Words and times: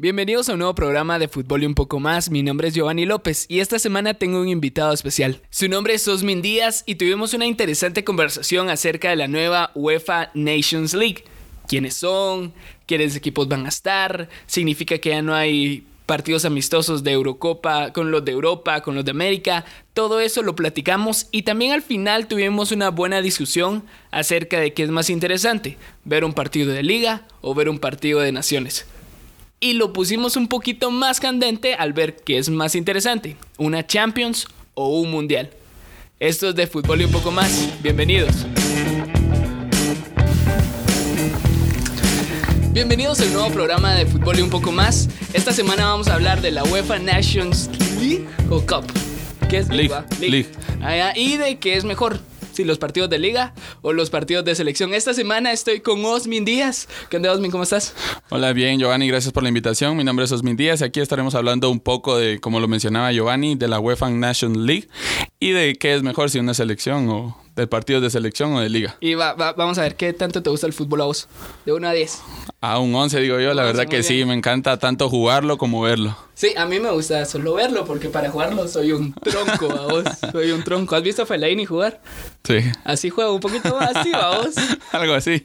Bienvenidos 0.00 0.48
a 0.48 0.52
un 0.52 0.60
nuevo 0.60 0.76
programa 0.76 1.18
de 1.18 1.26
Fútbol 1.26 1.64
y 1.64 1.66
un 1.66 1.74
poco 1.74 1.98
más. 1.98 2.30
Mi 2.30 2.44
nombre 2.44 2.68
es 2.68 2.74
Giovanni 2.74 3.04
López 3.04 3.46
y 3.48 3.58
esta 3.58 3.80
semana 3.80 4.14
tengo 4.14 4.40
un 4.40 4.48
invitado 4.48 4.92
especial. 4.92 5.40
Su 5.50 5.68
nombre 5.68 5.94
es 5.94 6.06
Osmin 6.06 6.40
Díaz 6.40 6.84
y 6.86 6.94
tuvimos 6.94 7.34
una 7.34 7.46
interesante 7.46 8.04
conversación 8.04 8.70
acerca 8.70 9.10
de 9.10 9.16
la 9.16 9.26
nueva 9.26 9.72
UEFA 9.74 10.30
Nations 10.34 10.94
League. 10.94 11.24
¿Quiénes 11.66 11.94
son? 11.94 12.52
¿Quiénes 12.86 13.16
equipos 13.16 13.48
van 13.48 13.66
a 13.66 13.70
estar? 13.70 14.28
¿Significa 14.46 14.98
que 14.98 15.08
ya 15.10 15.20
no 15.20 15.34
hay 15.34 15.84
partidos 16.06 16.44
amistosos 16.44 17.02
de 17.02 17.10
Eurocopa 17.10 17.92
con 17.92 18.12
los 18.12 18.24
de 18.24 18.30
Europa, 18.30 18.82
con 18.82 18.94
los 18.94 19.04
de 19.04 19.10
América? 19.10 19.64
Todo 19.94 20.20
eso 20.20 20.44
lo 20.44 20.54
platicamos 20.54 21.26
y 21.32 21.42
también 21.42 21.72
al 21.72 21.82
final 21.82 22.28
tuvimos 22.28 22.70
una 22.70 22.90
buena 22.90 23.20
discusión 23.20 23.82
acerca 24.12 24.60
de 24.60 24.72
qué 24.74 24.84
es 24.84 24.90
más 24.90 25.10
interesante, 25.10 25.76
ver 26.04 26.24
un 26.24 26.34
partido 26.34 26.72
de 26.72 26.84
liga 26.84 27.26
o 27.40 27.52
ver 27.52 27.68
un 27.68 27.80
partido 27.80 28.20
de 28.20 28.30
naciones 28.30 28.86
y 29.60 29.72
lo 29.72 29.92
pusimos 29.92 30.36
un 30.36 30.48
poquito 30.48 30.90
más 30.90 31.20
candente 31.20 31.74
al 31.74 31.92
ver 31.92 32.16
qué 32.16 32.38
es 32.38 32.48
más 32.48 32.74
interesante, 32.74 33.36
una 33.56 33.86
Champions 33.86 34.46
o 34.74 35.00
un 35.00 35.10
Mundial. 35.10 35.50
Esto 36.20 36.48
es 36.48 36.54
de 36.54 36.66
fútbol 36.66 37.00
y 37.00 37.04
un 37.04 37.12
poco 37.12 37.30
más. 37.30 37.68
Bienvenidos. 37.82 38.46
Bienvenidos 42.72 43.20
al 43.20 43.32
nuevo 43.32 43.50
programa 43.50 43.94
de 43.94 44.06
fútbol 44.06 44.38
y 44.38 44.42
un 44.42 44.50
poco 44.50 44.70
más. 44.70 45.08
Esta 45.32 45.52
semana 45.52 45.86
vamos 45.86 46.08
a 46.08 46.14
hablar 46.14 46.40
de 46.40 46.52
la 46.52 46.62
UEFA 46.64 46.98
Nations 46.98 47.70
League 48.00 48.26
o 48.50 48.60
Cup. 48.60 48.84
¿Qué 49.48 49.58
es 49.58 49.68
League? 49.68 49.94
League. 50.20 50.48
Ah, 50.80 51.12
y 51.16 51.36
de 51.36 51.58
qué 51.58 51.76
es 51.76 51.84
mejor, 51.84 52.20
si 52.58 52.64
los 52.64 52.78
partidos 52.78 53.08
de 53.08 53.20
liga 53.20 53.54
o 53.82 53.92
los 53.92 54.10
partidos 54.10 54.44
de 54.44 54.52
selección. 54.52 54.92
Esta 54.92 55.14
semana 55.14 55.52
estoy 55.52 55.78
con 55.78 56.04
Osmin 56.04 56.44
Díaz. 56.44 56.88
¿Qué 57.08 57.18
onda, 57.18 57.30
Osmin? 57.30 57.52
¿Cómo 57.52 57.62
estás? 57.62 57.94
Hola, 58.30 58.52
bien, 58.52 58.80
Giovanni. 58.80 59.06
Gracias 59.06 59.32
por 59.32 59.44
la 59.44 59.48
invitación. 59.48 59.96
Mi 59.96 60.02
nombre 60.02 60.24
es 60.24 60.32
Osmin 60.32 60.56
Díaz 60.56 60.80
y 60.80 60.84
aquí 60.84 60.98
estaremos 60.98 61.36
hablando 61.36 61.70
un 61.70 61.78
poco 61.78 62.18
de, 62.18 62.40
como 62.40 62.58
lo 62.58 62.66
mencionaba 62.66 63.12
Giovanni, 63.12 63.54
de 63.54 63.68
la 63.68 63.78
UEFA 63.78 64.10
National 64.10 64.66
League 64.66 64.88
y 65.38 65.52
de 65.52 65.76
qué 65.76 65.94
es 65.94 66.02
mejor 66.02 66.30
si 66.30 66.40
una 66.40 66.52
selección 66.52 67.08
o 67.08 67.40
del 67.58 67.68
partido 67.68 68.00
de 68.00 68.08
selección 68.08 68.54
o 68.54 68.60
de 68.60 68.68
liga. 68.68 68.96
Y 69.00 69.14
vamos 69.14 69.78
a 69.78 69.82
ver, 69.82 69.96
¿qué 69.96 70.12
tanto 70.12 70.42
te 70.42 70.48
gusta 70.48 70.66
el 70.66 70.72
fútbol 70.72 71.00
a 71.00 71.04
vos? 71.06 71.28
De 71.66 71.72
1 71.72 71.88
a 71.88 71.92
10. 71.92 72.22
A 72.60 72.78
un 72.78 72.94
11, 72.94 73.20
digo 73.20 73.40
yo. 73.40 73.52
La 73.52 73.64
verdad 73.64 73.86
que 73.86 74.02
sí, 74.02 74.24
me 74.24 74.34
encanta 74.34 74.78
tanto 74.78 75.08
jugarlo 75.10 75.58
como 75.58 75.80
verlo. 75.82 76.16
Sí, 76.34 76.52
a 76.56 76.66
mí 76.66 76.78
me 76.78 76.92
gusta 76.92 77.24
solo 77.24 77.54
verlo 77.54 77.84
porque 77.84 78.10
para 78.10 78.30
jugarlo 78.30 78.68
soy 78.68 78.92
un 78.92 79.12
tronco, 79.12 79.68
vos. 79.88 80.04
Soy 80.30 80.52
un 80.52 80.62
tronco. 80.62 80.94
¿Has 80.94 81.02
visto 81.02 81.22
a 81.22 81.26
Fellaini 81.26 81.66
jugar? 81.66 82.00
Sí. 82.44 82.58
Así 82.84 83.10
juega 83.10 83.32
un 83.32 83.40
poquito 83.40 83.76
más, 83.76 84.04
sí, 84.04 84.12
vos. 84.12 84.54
Algo 84.92 85.14
así. 85.14 85.42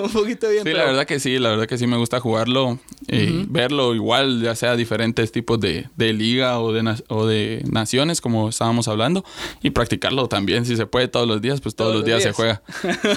un 0.00 0.12
poquito 0.12 0.48
bien. 0.48 0.62
Sí, 0.62 0.72
la 0.72 0.84
verdad 0.84 1.04
que 1.04 1.18
sí, 1.18 1.40
la 1.40 1.50
verdad 1.50 1.66
que 1.66 1.78
sí 1.78 1.88
me 1.88 1.96
gusta 1.96 2.20
jugarlo 2.20 2.78
y 3.08 3.44
verlo 3.48 3.94
igual, 3.94 4.40
ya 4.40 4.54
sea 4.54 4.76
diferentes 4.76 5.32
tipos 5.32 5.58
de, 5.60 5.88
de 5.96 6.12
liga 6.12 6.60
o 6.60 6.72
de, 6.72 7.02
o 7.08 7.26
de 7.26 7.62
naciones, 7.68 8.20
como 8.20 8.48
estábamos 8.48 8.88
hablando, 8.88 9.24
y 9.62 9.70
practicarlo 9.70 10.28
también, 10.28 10.64
si 10.64 10.76
se 10.76 10.86
puede 10.86 11.08
todos 11.08 11.26
los 11.26 11.40
días, 11.42 11.55
pues 11.60 11.74
todos, 11.74 11.94
los 11.94 12.04
días, 12.04 12.22
se 12.22 12.32
juega. 12.32 12.62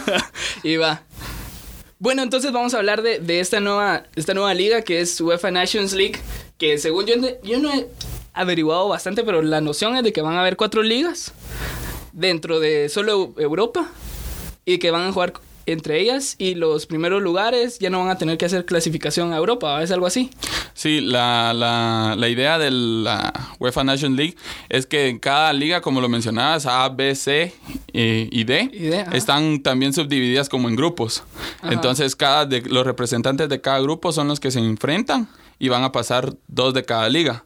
y 0.64 0.78
va. 0.78 1.04
Bueno, 2.00 2.23
entonces 2.23 2.52
vamos 2.52 2.73
a 2.73 2.78
hablar 2.78 3.02
de, 3.02 3.20
de, 3.20 3.40
esta, 3.40 3.59
nueva, 3.59 4.04
esta 4.16 4.34
nueva 4.34 4.54
liga 4.54 4.82
que 4.84 5.02
es 5.02 5.20
UEFA 5.20 5.52
Nations 5.52 5.94
League, 5.94 6.20
que 6.58 6.78
según 6.78 7.06
yo, 7.06 7.16
yo 7.44 7.60
no 7.60 7.73
he 7.73 7.88
averiguado 8.34 8.88
bastante, 8.88 9.23
pero 9.23 9.42
la 9.42 9.60
noción 9.60 9.98
es 9.98 10.04
de 10.04 10.14
que 10.14 10.22
van 10.22 10.36
a 10.36 10.42
haber 10.42 10.56
cuatro 10.56 10.82
ligas 10.82 11.34
dentro 12.14 12.60
de 12.60 12.90
solo 12.90 13.34
Europa 13.38 13.90
y 14.66 14.78
que 14.78 14.92
van 14.92 15.08
a 15.08 15.12
jugar 15.12 15.34
entre 15.72 16.00
ellas 16.00 16.36
y 16.38 16.56
los 16.56 16.86
primeros 16.86 17.22
lugares 17.22 17.80
ya 17.80 17.89
no 17.89 18.00
van 18.00 18.09
a 18.09 18.17
tener 18.17 18.38
que 18.38 18.45
hacer 18.45 18.66
clasificación 18.66 19.34
a 19.34 19.38
Europa, 19.38 19.81
¿es 19.84 19.92
algo 19.92 20.06
así? 20.06 20.30
Sí, 20.73 21.02
la, 21.02 21.53
la, 21.53 22.16
la 22.17 22.30
idea 22.30 22.58
de 22.58 22.72
la 22.72 23.34
UEFA 23.59 23.84
Nation 23.84 24.16
League 24.16 24.36
es 24.70 24.86
que 24.86 25.08
en 25.08 25.20
cada 25.20 25.52
liga, 25.53 25.81
como 25.81 26.02
lo 26.02 26.09
mencionabas, 26.09 26.66
A, 26.66 26.88
B, 26.89 27.16
C 27.16 27.53
eh, 27.94 28.30
y 28.32 28.44
D, 28.44 28.70
Y 28.71 28.80
D, 28.86 28.99
ajá. 29.02 29.16
están 29.16 29.61
también 29.61 29.94
subdivididas 29.94 30.49
como 30.49 30.70
en 30.70 30.76
grupos. 30.76 31.23
Ajá. 31.61 31.73
Entonces, 31.73 32.15
cada 32.15 32.45
de, 32.45 32.61
los 32.61 32.86
representantes 32.86 33.49
de 33.49 33.61
cada 33.61 33.80
grupo 33.80 34.11
son 34.11 34.27
los 34.27 34.39
que 34.39 34.52
se 34.52 34.60
enfrentan 34.60 35.27
y 35.59 35.67
van 35.70 35.83
a 35.83 35.92
pasar 35.92 36.33
dos 36.47 36.73
de 36.73 36.83
cada 36.83 37.09
liga. 37.09 37.43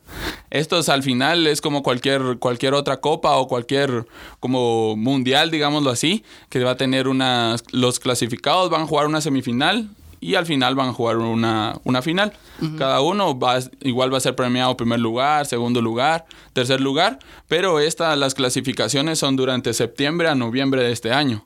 Estos 0.51 0.87
al 0.87 1.01
final 1.01 1.47
es 1.47 1.61
como 1.61 1.81
cualquier, 1.81 2.37
cualquier 2.37 2.75
otra 2.75 3.01
copa 3.01 3.35
o 3.37 3.47
cualquier 3.47 4.05
como 4.39 4.95
mundial, 4.95 5.49
digámoslo 5.49 5.89
así, 5.89 6.23
que 6.49 6.63
va 6.63 6.71
a 6.71 6.77
tener 6.77 7.07
unas... 7.07 7.63
Los 7.71 7.99
clasificados 7.99 8.69
van 8.69 8.83
a 8.83 8.87
jugar 8.87 9.07
una 9.07 9.19
semifinal 9.19 9.89
y 10.19 10.35
al 10.35 10.45
final 10.45 10.75
van 10.75 10.89
a 10.89 10.93
jugar 10.93 11.17
una, 11.17 11.79
una 11.83 12.03
final. 12.03 12.33
Cada 12.77 13.01
uno 13.01 13.37
va, 13.37 13.59
igual 13.81 14.13
va 14.13 14.17
a 14.17 14.21
ser 14.21 14.35
premiado 14.35 14.77
primer 14.77 14.99
lugar, 14.99 15.45
segundo 15.45 15.81
lugar, 15.81 16.25
tercer 16.53 16.79
lugar, 16.79 17.19
pero 17.47 17.79
esta, 17.79 18.15
las 18.15 18.35
clasificaciones 18.35 19.19
son 19.19 19.35
durante 19.35 19.73
septiembre 19.73 20.29
a 20.29 20.35
noviembre 20.35 20.81
de 20.83 20.91
este 20.91 21.11
año. 21.11 21.45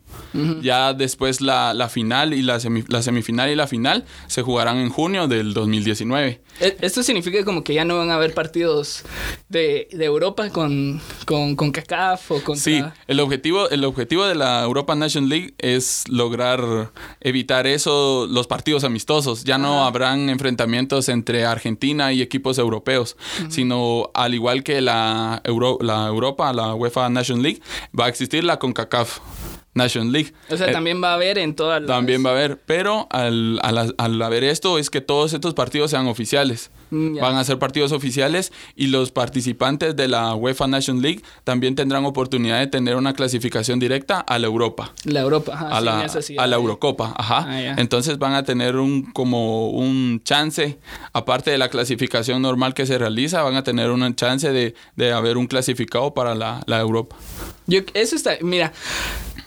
Ya 0.61 0.93
después 0.93 1.41
la, 1.41 1.73
la 1.73 1.89
final 1.89 2.33
y 2.33 2.41
la, 2.41 2.57
semi- 2.59 2.85
la 2.87 3.01
semifinal 3.01 3.49
y 3.49 3.55
la 3.55 3.65
final 3.67 4.05
se 4.27 4.41
jugarán 4.43 4.77
en 4.77 4.89
junio 4.89 5.27
del 5.27 5.53
2019. 5.53 6.41
E- 6.59 6.77
Esto 6.81 7.01
significa 7.03 7.43
como 7.45 7.63
que 7.63 7.73
ya 7.73 7.85
no 7.85 7.97
van 7.97 8.11
a 8.11 8.15
haber 8.15 8.33
partidos 8.33 9.03
de, 9.49 9.87
de 9.91 10.05
Europa 10.05 10.49
con, 10.49 11.01
con, 11.25 11.55
con 11.55 11.71
CACAF 11.71 12.31
o 12.31 12.43
contra... 12.43 12.63
Sí, 12.63 12.83
el 13.07 13.19
objetivo, 13.19 13.69
el 13.69 13.83
objetivo 13.85 14.25
de 14.25 14.35
la 14.35 14.63
Europa 14.63 14.95
Nation 14.95 15.29
League 15.29 15.53
es 15.59 16.03
lograr 16.09 16.91
evitar 17.21 17.65
eso, 17.67 18.27
los 18.29 18.47
partidos 18.47 18.83
amistosos. 18.83 19.43
Ya 19.43 19.57
no 19.57 19.85
habrán 19.85 20.29
enfrentamientos 20.29 20.96
entre 21.09 21.45
Argentina 21.45 22.11
y 22.11 22.21
equipos 22.21 22.57
europeos, 22.57 23.15
sino 23.49 24.09
al 24.13 24.33
igual 24.33 24.63
que 24.63 24.81
la, 24.81 25.41
Euro- 25.43 25.77
la 25.81 26.07
Europa, 26.07 26.51
la 26.53 26.73
UEFA 26.75 27.09
Nation 27.09 27.41
League, 27.41 27.61
va 27.97 28.05
a 28.05 28.09
existir 28.09 28.43
la 28.43 28.57
CONCACAF 28.59 29.19
Nation 29.77 30.11
League. 30.11 30.33
O 30.49 30.57
sea, 30.57 30.67
Eh, 30.67 30.71
también 30.73 31.01
va 31.01 31.11
a 31.11 31.13
haber 31.13 31.37
en 31.37 31.55
todas 31.55 31.81
las... 31.81 31.87
También 31.87 32.25
va 32.25 32.31
a 32.31 32.33
haber, 32.33 32.59
pero 32.65 33.07
al, 33.11 33.59
al, 33.63 33.95
al 33.97 34.21
haber 34.21 34.43
esto 34.43 34.77
es 34.77 34.89
que 34.89 34.99
todos 34.99 35.33
estos 35.33 35.53
partidos 35.53 35.91
sean 35.91 36.07
oficiales. 36.07 36.71
Mm. 36.89 37.19
Van 37.19 37.35
a 37.35 37.43
ser 37.43 37.59
partidos 37.59 37.91
oficiales 37.91 38.51
y 38.75 38.87
los 38.87 39.11
participantes 39.11 39.95
de 39.95 40.07
la 40.07 40.33
UEFA 40.35 40.67
Nation 40.67 41.01
League 41.01 41.21
también 41.43 41.75
tendrán 41.75 42.05
oportunidad 42.05 42.59
de 42.59 42.67
tener 42.67 42.95
una 42.95 43.13
clasificación 43.13 43.77
directa 43.79 44.19
a 44.21 44.39
la 44.39 44.47
Europa. 44.47 44.93
La 45.03 45.19
Europa, 45.21 45.53
ajá, 45.53 45.67
A 45.67 45.75
sin 45.77 45.85
la, 45.85 46.21
sí, 46.21 46.35
a 46.37 46.47
la 46.47 46.55
Eurocopa, 46.55 47.13
ajá. 47.17 47.45
Ah. 47.47 47.75
Entonces 47.77 48.17
van 48.17 48.33
a 48.33 48.43
tener 48.43 48.77
un 48.77 49.11
como 49.11 49.69
un 49.69 50.21
chance, 50.23 50.79
aparte 51.13 51.51
de 51.51 51.57
la 51.57 51.69
clasificación 51.69 52.41
normal 52.41 52.73
que 52.73 52.85
se 52.85 52.97
realiza, 52.97 53.43
van 53.43 53.55
a 53.55 53.63
tener 53.63 53.91
una 53.91 54.15
chance 54.15 54.51
de, 54.51 54.73
de 54.95 55.11
haber 55.11 55.37
un 55.37 55.47
clasificado 55.47 56.13
para 56.13 56.35
la, 56.35 56.63
la 56.67 56.79
Europa. 56.79 57.15
Yo, 57.67 57.81
eso 57.93 58.15
está, 58.15 58.37
mira, 58.41 58.71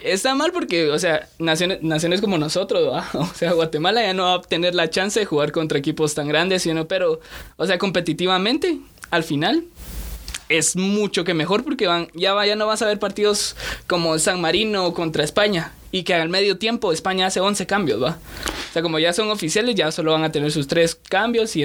está 0.02 0.34
mal 0.34 0.52
porque, 0.52 0.90
o 0.90 0.98
sea, 0.98 1.28
naciones, 1.38 1.82
naciones 1.82 2.20
como 2.20 2.38
nosotros, 2.38 3.04
o 3.14 3.26
sea, 3.34 3.52
Guatemala 3.52 4.02
ya 4.02 4.14
no 4.14 4.24
va 4.24 4.34
a 4.34 4.40
tener 4.42 4.74
la 4.74 4.90
chance 4.90 5.20
de 5.20 5.26
jugar 5.26 5.52
contra 5.52 5.78
equipos 5.78 6.14
tan 6.14 6.28
grandes, 6.28 6.62
sino, 6.62 6.86
pero, 6.88 7.20
o 7.56 7.66
sea, 7.66 7.78
competitivamente, 7.78 8.78
al 9.10 9.24
final, 9.24 9.64
es 10.48 10.76
mucho 10.76 11.24
que 11.24 11.34
mejor 11.34 11.64
porque 11.64 11.86
van, 11.86 12.08
ya, 12.14 12.34
va, 12.34 12.46
ya 12.46 12.56
no 12.56 12.66
vas 12.66 12.82
a 12.82 12.86
ver 12.86 12.98
partidos 12.98 13.56
como 13.86 14.18
San 14.18 14.40
Marino 14.40 14.92
contra 14.94 15.22
España 15.24 15.72
y 15.92 16.02
que 16.04 16.14
al 16.14 16.28
medio 16.28 16.56
tiempo 16.58 16.92
España 16.92 17.26
hace 17.26 17.40
11 17.40 17.66
cambios, 17.66 18.02
¿va? 18.02 18.18
O 18.70 18.72
sea, 18.72 18.82
como 18.82 18.98
ya 19.00 19.12
son 19.12 19.30
oficiales, 19.30 19.74
ya 19.74 19.90
solo 19.90 20.12
van 20.12 20.22
a 20.22 20.30
tener 20.30 20.52
sus 20.52 20.68
tres 20.68 20.94
cambios 21.08 21.56
y... 21.56 21.64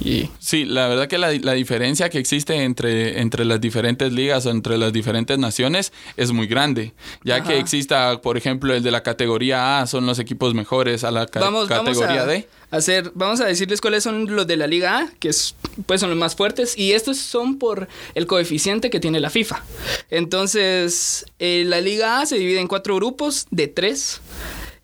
y 0.00 0.28
Sí, 0.40 0.64
la 0.64 0.88
verdad 0.88 1.06
que 1.06 1.16
la, 1.18 1.30
la 1.32 1.52
diferencia 1.52 2.08
que 2.08 2.18
existe 2.18 2.64
entre, 2.64 3.20
entre 3.20 3.44
las 3.44 3.60
diferentes 3.60 4.12
ligas 4.12 4.46
o 4.46 4.50
entre 4.50 4.76
las 4.76 4.92
diferentes 4.92 5.38
naciones 5.38 5.92
es 6.16 6.32
muy 6.32 6.48
grande. 6.48 6.92
Ya 7.22 7.36
Ajá. 7.36 7.44
que 7.48 7.58
exista, 7.58 8.20
por 8.20 8.36
ejemplo, 8.36 8.74
el 8.74 8.82
de 8.82 8.90
la 8.90 9.02
categoría 9.04 9.78
A 9.80 9.86
son 9.86 10.06
los 10.06 10.18
equipos 10.18 10.54
mejores, 10.54 11.04
a 11.04 11.12
la 11.12 11.26
ca- 11.26 11.38
vamos, 11.40 11.68
vamos 11.68 11.86
categoría 11.98 12.22
a 12.22 12.26
D. 12.26 12.48
hacer, 12.70 13.12
vamos 13.14 13.40
a 13.40 13.46
decirles 13.46 13.80
cuáles 13.80 14.02
son 14.02 14.34
los 14.34 14.46
de 14.46 14.56
la 14.56 14.66
Liga 14.66 14.98
A, 14.98 15.10
que 15.18 15.28
es, 15.28 15.54
pues 15.86 16.00
son 16.00 16.10
los 16.10 16.18
más 16.18 16.36
fuertes, 16.36 16.76
y 16.76 16.92
estos 16.92 17.18
son 17.18 17.58
por 17.58 17.88
el 18.14 18.26
coeficiente 18.26 18.90
que 18.90 19.00
tiene 19.00 19.20
la 19.20 19.30
FIFA. 19.30 19.64
Entonces, 20.10 21.26
eh, 21.38 21.64
la 21.66 21.80
Liga 21.80 22.20
A 22.20 22.26
se 22.26 22.36
divide 22.36 22.60
en 22.60 22.68
cuatro 22.68 22.96
grupos 22.96 23.46
de 23.50 23.68
tres. 23.68 24.20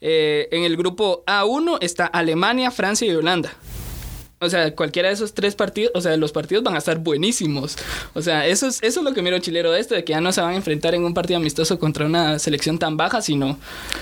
Eh, 0.00 0.48
en 0.52 0.64
el 0.64 0.76
grupo 0.76 1.24
A1 1.26 1.78
está 1.80 2.06
Alemania, 2.06 2.70
Francia 2.70 3.06
y 3.10 3.14
Holanda. 3.14 3.56
O 4.46 4.50
sea, 4.50 4.74
cualquiera 4.74 5.08
de 5.08 5.14
esos 5.14 5.34
tres 5.34 5.54
partidos, 5.54 5.92
o 5.94 6.00
sea, 6.00 6.16
los 6.16 6.32
partidos 6.32 6.64
van 6.64 6.74
a 6.74 6.78
estar 6.78 6.98
buenísimos. 6.98 7.76
O 8.14 8.22
sea, 8.22 8.46
eso 8.46 8.66
es, 8.66 8.82
eso 8.82 9.00
es 9.00 9.04
lo 9.04 9.12
que 9.14 9.22
miro 9.22 9.38
chilero 9.38 9.72
de 9.72 9.80
esto, 9.80 9.94
de 9.94 10.04
que 10.04 10.12
ya 10.12 10.20
no 10.20 10.32
se 10.32 10.40
van 10.40 10.52
a 10.52 10.56
enfrentar 10.56 10.94
en 10.94 11.04
un 11.04 11.14
partido 11.14 11.38
amistoso 11.38 11.78
contra 11.78 12.06
una 12.06 12.38
selección 12.38 12.78
tan 12.78 12.96
baja, 12.96 13.20
sino 13.22 13.58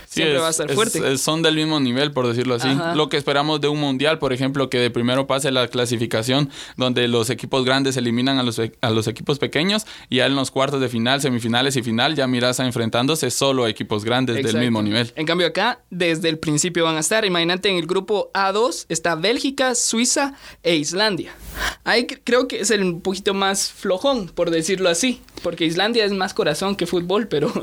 Sí, 0.06 0.20
siempre 0.20 0.37
es- 0.37 0.43
va 0.43 0.46
a 0.46 0.50
estar 0.50 0.69
es- 0.70 0.75
fuerte. 0.75 1.12
es- 1.12 1.20
son 1.20 1.43
del 1.43 1.56
mismo 1.56 1.81
nivel, 1.81 2.12
por 2.12 2.26
decirlo 2.29 2.55
así. 2.55 2.69
Ajá. 2.69 2.94
Lo 2.94 3.08
que 3.08 3.17
esperamos 3.17 3.61
de 3.61 3.69
un 3.69 3.81
mundial, 3.81 4.19
por 4.19 4.32
ejemplo, 4.32 4.69
que 4.70 4.79
de 4.79 4.91
primero 4.91 5.26
pase 5.26 5.50
la 5.50 5.67
clasificación, 5.69 6.50
donde 6.76 7.08
los 7.08 7.31
equipos 7.31 7.64
grandes 7.64 7.96
eliminan 7.96 8.38
a 8.38 8.43
los, 8.43 8.58
a 8.81 8.91
los 8.91 9.06
equipos 9.08 9.38
pequeños, 9.38 9.87
y 10.08 10.17
ya 10.17 10.26
en 10.26 10.35
los 10.37 10.50
cuartos 10.50 10.81
de 10.81 10.88
final, 10.88 11.20
semifinales 11.20 11.76
y 11.76 11.82
final, 11.82 12.14
ya 12.14 12.26
miras 12.26 12.61
a 12.61 12.67
enfrentándose 12.67 13.31
solo 13.31 13.64
a 13.64 13.70
equipos 13.70 14.05
grandes 14.05 14.37
Exacto. 14.37 14.58
del 14.58 14.67
mismo 14.67 14.82
nivel. 14.82 15.12
En 15.17 15.26
cambio 15.26 15.46
acá, 15.46 15.81
desde 15.91 16.29
el 16.29 16.38
principio 16.38 16.85
van 16.85 16.96
a 16.96 17.00
estar. 17.00 17.25
Imagínate, 17.25 17.69
en 17.69 17.76
el 17.76 17.87
grupo 17.87 18.31
A2 18.35 18.87
está 18.88 19.14
Bélgica, 19.14 19.75
Suiza, 19.75 20.33
E 20.62 20.76
Islandia. 20.76 21.32
Ahí 21.84 22.06
creo 22.06 22.48
que 22.48 22.60
es 22.60 22.70
el 22.70 22.82
un 22.82 23.00
poquito 23.02 23.34
más 23.34 23.70
flojón, 23.70 24.28
por 24.28 24.50
decirlo 24.50 24.88
así, 24.88 25.20
porque 25.42 25.66
Islandia 25.66 26.04
es 26.04 26.12
más 26.12 26.32
corazón 26.32 26.76
que 26.76 26.86
fútbol, 26.86 27.28
pero... 27.28 27.52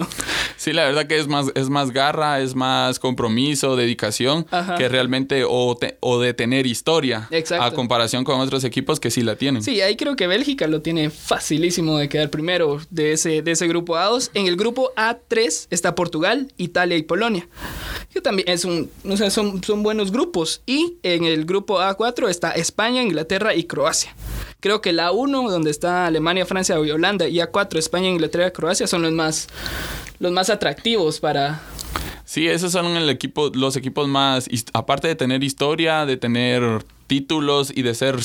Sí, 0.57 0.73
la 0.73 0.83
verdad 0.83 1.07
que 1.07 1.17
es 1.17 1.27
más, 1.27 1.47
es 1.55 1.69
más 1.69 1.89
garra, 1.89 2.39
es 2.39 2.53
más 2.53 2.99
compromiso, 2.99 3.75
dedicación, 3.75 4.45
que 4.77 4.89
realmente 4.89 5.43
o, 5.43 5.75
o 6.01 6.19
de 6.19 6.33
tener 6.35 6.67
historia, 6.67 7.27
Exacto. 7.31 7.65
a 7.65 7.71
comparación 7.73 8.23
con 8.23 8.39
otros 8.39 8.63
equipos 8.63 8.99
que 8.99 9.09
sí 9.09 9.23
la 9.23 9.35
tienen. 9.35 9.63
Sí, 9.63 9.81
ahí 9.81 9.95
creo 9.95 10.15
que 10.15 10.27
Bélgica 10.27 10.67
lo 10.67 10.83
tiene 10.83 11.09
facilísimo 11.09 11.97
de 11.97 12.09
quedar 12.09 12.29
primero 12.29 12.79
de 12.91 13.13
ese, 13.13 13.41
de 13.41 13.51
ese 13.53 13.67
grupo 13.67 13.95
A2. 13.95 14.29
En 14.35 14.45
el 14.45 14.55
grupo 14.55 14.91
A3 14.95 15.65
está 15.71 15.95
Portugal, 15.95 16.53
Italia 16.57 16.95
y 16.95 17.01
Polonia 17.01 17.47
que 18.13 18.21
también 18.21 18.49
es 18.49 18.65
un, 18.65 18.89
o 19.09 19.17
sea, 19.17 19.29
son, 19.29 19.63
son 19.63 19.83
buenos 19.83 20.11
grupos. 20.11 20.61
Y 20.65 20.97
en 21.03 21.23
el 21.23 21.45
grupo 21.45 21.79
A4 21.79 22.29
está 22.29 22.50
España, 22.51 23.01
Inglaterra 23.01 23.55
y 23.55 23.63
Croacia. 23.63 24.15
Creo 24.59 24.81
que 24.81 24.93
la 24.93 25.11
1, 25.11 25.49
donde 25.49 25.71
está 25.71 26.05
Alemania, 26.05 26.45
Francia 26.45 26.75
y 26.83 26.91
Holanda, 26.91 27.27
y 27.27 27.37
A4, 27.37 27.77
España, 27.77 28.09
Inglaterra 28.09 28.47
y 28.47 28.51
Croacia, 28.51 28.87
son 28.87 29.01
los 29.01 29.11
más, 29.11 29.47
los 30.19 30.31
más 30.31 30.49
atractivos 30.49 31.19
para, 31.19 31.61
Sí, 32.31 32.47
esos 32.47 32.71
son 32.71 32.85
el 32.95 33.09
equipo, 33.09 33.51
los 33.53 33.75
equipos 33.75 34.07
más, 34.07 34.47
aparte 34.71 35.09
de 35.09 35.15
tener 35.15 35.43
historia, 35.43 36.05
de 36.05 36.15
tener 36.15 36.85
títulos 37.05 37.73
y 37.75 37.81
de 37.81 37.93
ser 37.93 38.19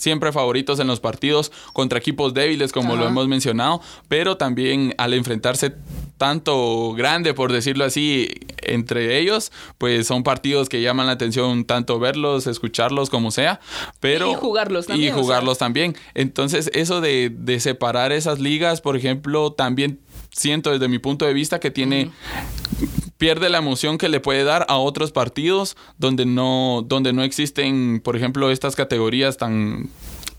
siempre 0.00 0.32
favoritos 0.32 0.80
en 0.80 0.86
los 0.86 0.98
partidos 0.98 1.52
contra 1.74 1.98
equipos 1.98 2.32
débiles, 2.32 2.72
como 2.72 2.96
lo 2.96 3.06
hemos 3.06 3.28
mencionado, 3.28 3.82
pero 4.08 4.38
también 4.38 4.94
al 4.96 5.12
enfrentarse 5.12 5.74
tanto 6.16 6.92
grande, 6.94 7.34
por 7.34 7.52
decirlo 7.52 7.84
así, 7.84 8.28
entre 8.62 9.18
ellos, 9.18 9.52
pues 9.78 10.06
son 10.06 10.22
partidos 10.22 10.68
que 10.68 10.80
llaman 10.80 11.06
la 11.06 11.12
atención 11.12 11.64
tanto 11.64 11.98
verlos, 11.98 12.46
escucharlos, 12.46 13.10
como 13.10 13.30
sea, 13.30 13.60
pero... 14.00 14.30
Y 14.32 14.34
jugarlos 14.34 14.86
también. 14.86 15.14
Y 15.14 15.18
jugarlos 15.18 15.58
también. 15.58 15.96
Entonces, 16.14 16.70
eso 16.72 17.00
de, 17.00 17.30
separar 17.60 18.12
esas 18.12 18.38
ligas, 18.38 18.80
por 18.80 18.96
ejemplo, 18.96 19.52
también 19.52 20.00
siento 20.32 20.70
desde 20.70 20.88
mi 20.88 20.98
punto 20.98 21.24
de 21.24 21.32
vista 21.32 21.60
que 21.60 21.70
tiene 21.70 22.10
pierde 23.18 23.50
la 23.50 23.58
emoción 23.58 23.98
que 23.98 24.08
le 24.08 24.20
puede 24.20 24.44
dar 24.44 24.64
a 24.68 24.76
otros 24.78 25.12
partidos 25.12 25.76
donde 25.98 26.24
no 26.24 26.84
donde 26.86 27.12
no 27.12 27.22
existen 27.22 28.00
por 28.02 28.16
ejemplo 28.16 28.50
estas 28.50 28.76
categorías 28.76 29.36
tan 29.36 29.90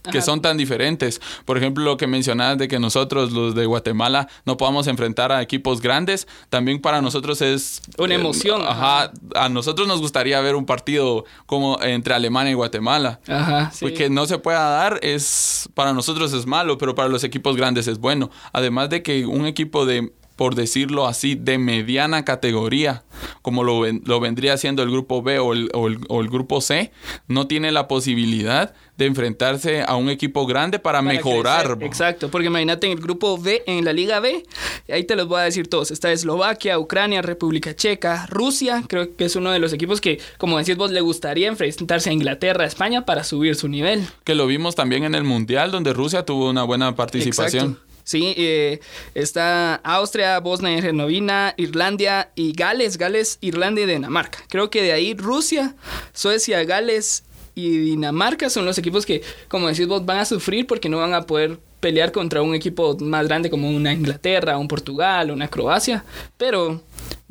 que 0.09 0.21
son 0.21 0.41
tan 0.41 0.57
diferentes. 0.57 1.21
Por 1.45 1.57
ejemplo, 1.57 1.83
lo 1.83 1.97
que 1.97 2.07
mencionabas 2.07 2.57
de 2.57 2.67
que 2.67 2.79
nosotros, 2.79 3.31
los 3.31 3.55
de 3.55 3.65
Guatemala, 3.65 4.27
no 4.45 4.57
podamos 4.57 4.87
enfrentar 4.87 5.31
a 5.31 5.41
equipos 5.41 5.81
grandes, 5.81 6.27
también 6.49 6.81
para 6.81 7.01
nosotros 7.01 7.41
es... 7.41 7.81
Una 7.97 8.15
emoción. 8.15 8.61
ajá, 8.65 9.11
a 9.35 9.49
nosotros 9.49 9.87
nos 9.87 10.01
gustaría 10.01 10.39
ver 10.41 10.55
un 10.55 10.65
partido 10.65 11.25
como 11.45 11.81
entre 11.81 12.13
Alemania 12.13 12.51
y 12.51 12.55
Guatemala. 12.55 13.19
Ajá, 13.27 13.71
sí. 13.71 13.85
Porque 13.85 14.09
no 14.09 14.25
se 14.25 14.37
pueda 14.37 14.69
dar, 14.69 14.99
es 15.03 15.69
para 15.73 15.93
nosotros 15.93 16.33
es 16.33 16.45
malo, 16.45 16.77
pero 16.77 16.95
para 16.95 17.09
los 17.09 17.23
equipos 17.23 17.55
grandes 17.55 17.87
es 17.87 17.99
bueno. 17.99 18.31
Además 18.53 18.89
de 18.89 19.03
que 19.03 19.25
un 19.25 19.45
equipo 19.45 19.85
de 19.85 20.13
por 20.41 20.55
decirlo 20.55 21.05
así, 21.05 21.35
de 21.35 21.59
mediana 21.59 22.25
categoría, 22.25 23.03
como 23.43 23.63
lo, 23.63 23.85
lo 23.85 24.19
vendría 24.19 24.57
siendo 24.57 24.81
el 24.81 24.89
grupo 24.89 25.21
B 25.21 25.37
o 25.37 25.53
el, 25.53 25.69
o, 25.75 25.87
el, 25.87 26.29
grupo 26.29 26.61
C, 26.61 26.91
no 27.27 27.45
tiene 27.45 27.71
la 27.71 27.87
posibilidad 27.87 28.73
de 28.97 29.05
enfrentarse 29.05 29.83
a 29.83 29.95
un 29.97 30.09
equipo 30.09 30.47
grande 30.47 30.79
para, 30.79 31.03
mejorar. 31.03 31.77
Exacto, 31.81 32.31
porque 32.31 32.47
imagínate 32.47 32.87
en 32.87 32.93
el 32.93 33.03
grupo 33.03 33.37
B, 33.37 33.61
en 33.67 33.85
la 33.85 33.93
Liga 33.93 34.19
B, 34.19 34.43
ahí 34.89 35.03
te 35.03 35.15
los 35.15 35.27
voy 35.27 35.41
a 35.41 35.43
decir 35.43 35.67
todos. 35.67 35.91
Está 35.91 36.11
Eslovaquia, 36.11 36.79
Ucrania, 36.79 37.21
República 37.21 37.75
Checa, 37.75 38.25
Rusia, 38.25 38.83
creo 38.87 39.15
que 39.15 39.25
es 39.25 39.35
uno 39.35 39.51
de 39.51 39.59
los 39.59 39.73
equipos 39.73 40.01
que, 40.01 40.19
como 40.39 40.57
decís 40.57 40.75
vos, 40.75 40.89
le 40.89 41.01
gustaría 41.01 41.49
enfrentarse 41.49 42.09
a 42.09 42.13
Inglaterra, 42.13 42.65
España 42.65 43.05
para 43.05 43.23
subir 43.23 43.55
su 43.55 43.67
nivel. 43.67 44.07
Que 44.23 44.33
lo 44.33 44.47
vimos 44.47 44.73
también 44.73 45.03
en 45.03 45.13
el 45.13 45.23
Mundial, 45.23 45.69
donde 45.69 45.93
Rusia 45.93 46.25
tuvo 46.25 46.49
una 46.49 46.63
buena 46.63 46.95
participación. 46.95 47.77
Sí, 48.03 48.33
eh, 48.37 48.79
está 49.13 49.75
Austria, 49.75 50.39
Bosnia 50.39 50.73
y 50.73 50.77
Herzegovina, 50.77 51.53
Irlanda 51.57 52.31
y 52.35 52.53
Gales, 52.53 52.97
Gales, 52.97 53.37
Irlanda 53.41 53.81
y 53.81 53.85
Dinamarca. 53.85 54.39
Creo 54.49 54.69
que 54.69 54.81
de 54.81 54.91
ahí 54.91 55.13
Rusia, 55.13 55.75
Suecia, 56.13 56.63
Gales 56.63 57.23
y 57.55 57.77
Dinamarca 57.77 58.49
son 58.49 58.65
los 58.65 58.77
equipos 58.77 59.05
que, 59.05 59.21
como 59.47 59.67
decís 59.67 59.87
vos, 59.87 60.05
van 60.05 60.19
a 60.19 60.25
sufrir 60.25 60.67
porque 60.67 60.89
no 60.89 60.97
van 60.97 61.13
a 61.13 61.23
poder 61.23 61.59
pelear 61.79 62.11
contra 62.11 62.41
un 62.41 62.53
equipo 62.55 62.95
más 62.99 63.27
grande 63.27 63.49
como 63.49 63.69
una 63.69 63.91
Inglaterra, 63.91 64.57
un 64.57 64.67
Portugal, 64.67 65.31
una 65.31 65.47
Croacia, 65.47 66.05
pero 66.37 66.81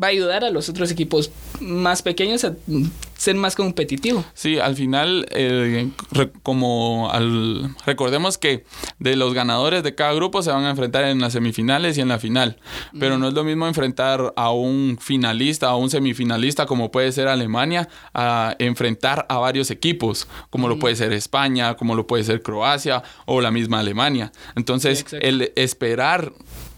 va 0.03 0.09
a 0.09 0.11
ayudar 0.11 0.45
a 0.45 0.51
los 0.51 0.69
otros 0.69 0.91
equipos 0.91 1.31
más 1.61 2.03
pequeños 2.03 2.45
a 2.45 2.55
ser 3.17 3.37
más 3.37 3.55
competitivo. 3.55 4.25
Sí, 4.33 4.59
al 4.59 4.77
final, 4.77 5.27
eh, 5.31 5.91
como 6.43 7.11
al, 7.13 7.77
recordemos 7.85 8.39
que 8.39 8.65
de 8.99 9.15
los 9.15 9.35
ganadores 9.35 9.83
de 9.83 9.95
cada 9.95 10.15
grupo 10.15 10.43
se 10.43 10.51
van 10.51 10.65
a 10.65 10.71
enfrentar 10.71 11.05
en 11.05 11.21
las 11.21 11.35
semifinales 11.35 11.99
y 11.99 12.01
en 12.01 12.09
la 12.09 12.19
final, 12.19 12.57
pero 12.99 13.19
no 13.19 13.29
es 13.29 13.35
lo 13.35 13.45
mismo 13.45 13.67
enfrentar 13.67 14.33
a 14.37 14.53
un 14.53 14.97
finalista, 14.99 15.69
a 15.69 15.77
un 15.77 15.91
semifinalista 15.91 16.65
como 16.65 16.91
puede 16.91 17.13
ser 17.13 17.29
Alemania, 17.29 17.89
a 18.15 18.57
enfrentar 18.59 19.27
a 19.29 19.37
varios 19.37 19.71
equipos, 19.71 20.27
como 20.49 20.69
lo 20.69 20.79
puede 20.79 20.97
ser 20.97 21.13
España, 21.13 21.75
como 21.75 21.95
lo 21.95 22.07
puede 22.07 22.25
ser 22.25 22.43
Croacia 22.43 23.03
o 23.27 23.43
la 23.43 23.51
misma 23.51 23.81
Alemania. 23.81 24.33
Entonces, 24.57 25.05
el 25.13 25.53
esperar 25.57 26.33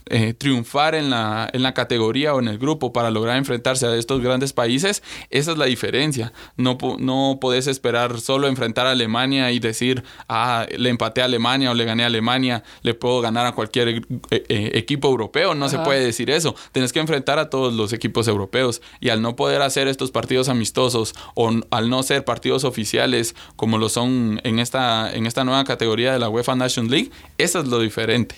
eh, 0.07 0.33
triunfar 0.33 0.95
en 0.95 1.09
la, 1.09 1.49
en 1.53 1.63
la 1.63 1.73
categoría 1.73 2.33
o 2.33 2.39
en 2.39 2.47
el 2.47 2.57
grupo 2.57 2.93
para 2.93 3.11
lograr 3.11 3.37
enfrentarse 3.37 3.85
a 3.85 3.95
estos 3.95 4.21
grandes 4.21 4.53
países, 4.53 5.03
esa 5.29 5.51
es 5.51 5.57
la 5.57 5.65
diferencia. 5.65 6.33
No, 6.57 6.77
no 6.99 7.37
podés 7.39 7.67
esperar 7.67 8.19
solo 8.19 8.47
enfrentar 8.47 8.87
a 8.87 8.91
Alemania 8.91 9.51
y 9.51 9.59
decir, 9.59 10.03
ah, 10.27 10.65
le 10.77 10.89
empaté 10.89 11.21
a 11.21 11.25
Alemania 11.25 11.71
o 11.71 11.73
le 11.73 11.85
gané 11.85 12.03
a 12.03 12.07
Alemania, 12.07 12.63
le 12.81 12.93
puedo 12.93 13.21
ganar 13.21 13.45
a 13.45 13.53
cualquier 13.53 13.87
eh, 13.89 14.01
eh, 14.29 14.71
equipo 14.73 15.07
europeo. 15.07 15.55
No 15.55 15.69
se 15.69 15.79
puede 15.79 16.03
decir 16.03 16.29
eso. 16.29 16.55
Tienes 16.71 16.93
que 16.93 16.99
enfrentar 16.99 17.39
a 17.39 17.49
todos 17.49 17.73
los 17.73 17.93
equipos 17.93 18.27
europeos 18.27 18.81
y 18.99 19.09
al 19.09 19.21
no 19.21 19.35
poder 19.35 19.61
hacer 19.61 19.87
estos 19.87 20.11
partidos 20.11 20.49
amistosos 20.49 21.15
o 21.35 21.51
al 21.71 21.89
no 21.89 22.03
ser 22.03 22.25
partidos 22.25 22.63
oficiales 22.63 23.35
como 23.55 23.77
lo 23.77 23.89
son 23.89 24.41
en 24.43 24.59
esta, 24.59 25.13
en 25.13 25.25
esta 25.25 25.43
nueva 25.43 25.63
categoría 25.63 26.13
de 26.13 26.19
la 26.19 26.29
UEFA 26.29 26.55
Nations 26.55 26.89
League, 26.89 27.11
eso 27.37 27.59
es 27.59 27.67
lo 27.67 27.79
diferente. 27.79 28.35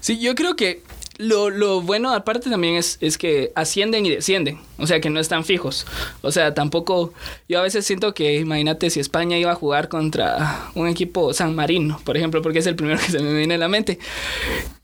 Sí, 0.00 0.18
yo 0.18 0.34
creo 0.34 0.56
que 0.56 0.82
lo, 1.20 1.50
lo, 1.50 1.82
bueno 1.82 2.12
aparte 2.14 2.48
también 2.48 2.76
es, 2.76 2.96
es 3.00 3.18
que 3.18 3.52
ascienden 3.54 4.06
y 4.06 4.10
descienden, 4.10 4.58
o 4.78 4.86
sea 4.86 5.00
que 5.00 5.10
no 5.10 5.20
están 5.20 5.44
fijos. 5.44 5.86
O 6.22 6.32
sea, 6.32 6.54
tampoco, 6.54 7.12
yo 7.48 7.58
a 7.58 7.62
veces 7.62 7.86
siento 7.86 8.14
que, 8.14 8.36
imagínate 8.36 8.88
si 8.88 9.00
España 9.00 9.36
iba 9.36 9.52
a 9.52 9.54
jugar 9.54 9.88
contra 9.88 10.70
un 10.74 10.88
equipo 10.88 11.34
San 11.34 11.54
Marino, 11.54 12.00
por 12.04 12.16
ejemplo, 12.16 12.40
porque 12.40 12.60
es 12.60 12.66
el 12.66 12.74
primero 12.74 12.98
que 13.04 13.12
se 13.12 13.20
me 13.20 13.34
viene 13.34 13.54
a 13.54 13.58
la 13.58 13.68
mente. 13.68 13.98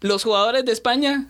Los 0.01 0.25
jugadores 0.25 0.65
de 0.65 0.73
España 0.73 1.27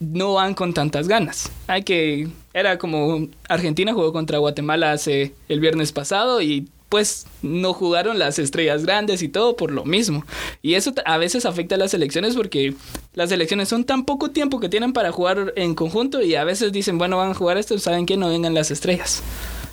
no 0.00 0.34
van 0.34 0.54
con 0.54 0.72
tantas 0.72 1.08
ganas. 1.08 1.50
Hay 1.66 1.82
que, 1.82 2.28
era 2.54 2.78
como 2.78 3.28
Argentina 3.48 3.92
jugó 3.92 4.12
contra 4.12 4.38
Guatemala 4.38 4.92
hace 4.92 5.34
el 5.48 5.60
viernes 5.60 5.92
pasado 5.92 6.40
y 6.40 6.68
pues 6.88 7.26
no 7.42 7.72
jugaron 7.72 8.18
las 8.18 8.38
estrellas 8.38 8.84
grandes 8.84 9.22
y 9.22 9.28
todo 9.28 9.56
por 9.56 9.70
lo 9.70 9.84
mismo. 9.84 10.24
Y 10.62 10.74
eso 10.74 10.92
a 11.04 11.18
veces 11.18 11.46
afecta 11.46 11.74
a 11.74 11.78
las 11.78 11.94
elecciones 11.94 12.34
porque 12.34 12.74
las 13.14 13.30
elecciones 13.30 13.68
son 13.68 13.84
tan 13.84 14.04
poco 14.04 14.30
tiempo 14.30 14.60
que 14.60 14.68
tienen 14.68 14.92
para 14.92 15.12
jugar 15.12 15.52
en 15.56 15.74
conjunto 15.74 16.22
y 16.22 16.34
a 16.34 16.44
veces 16.44 16.72
dicen, 16.72 16.98
bueno, 16.98 17.16
van 17.16 17.30
a 17.30 17.34
jugar 17.34 17.58
esto, 17.58 17.78
saben 17.78 18.06
que 18.06 18.16
no 18.16 18.28
vengan 18.28 18.54
las 18.54 18.70
estrellas. 18.70 19.22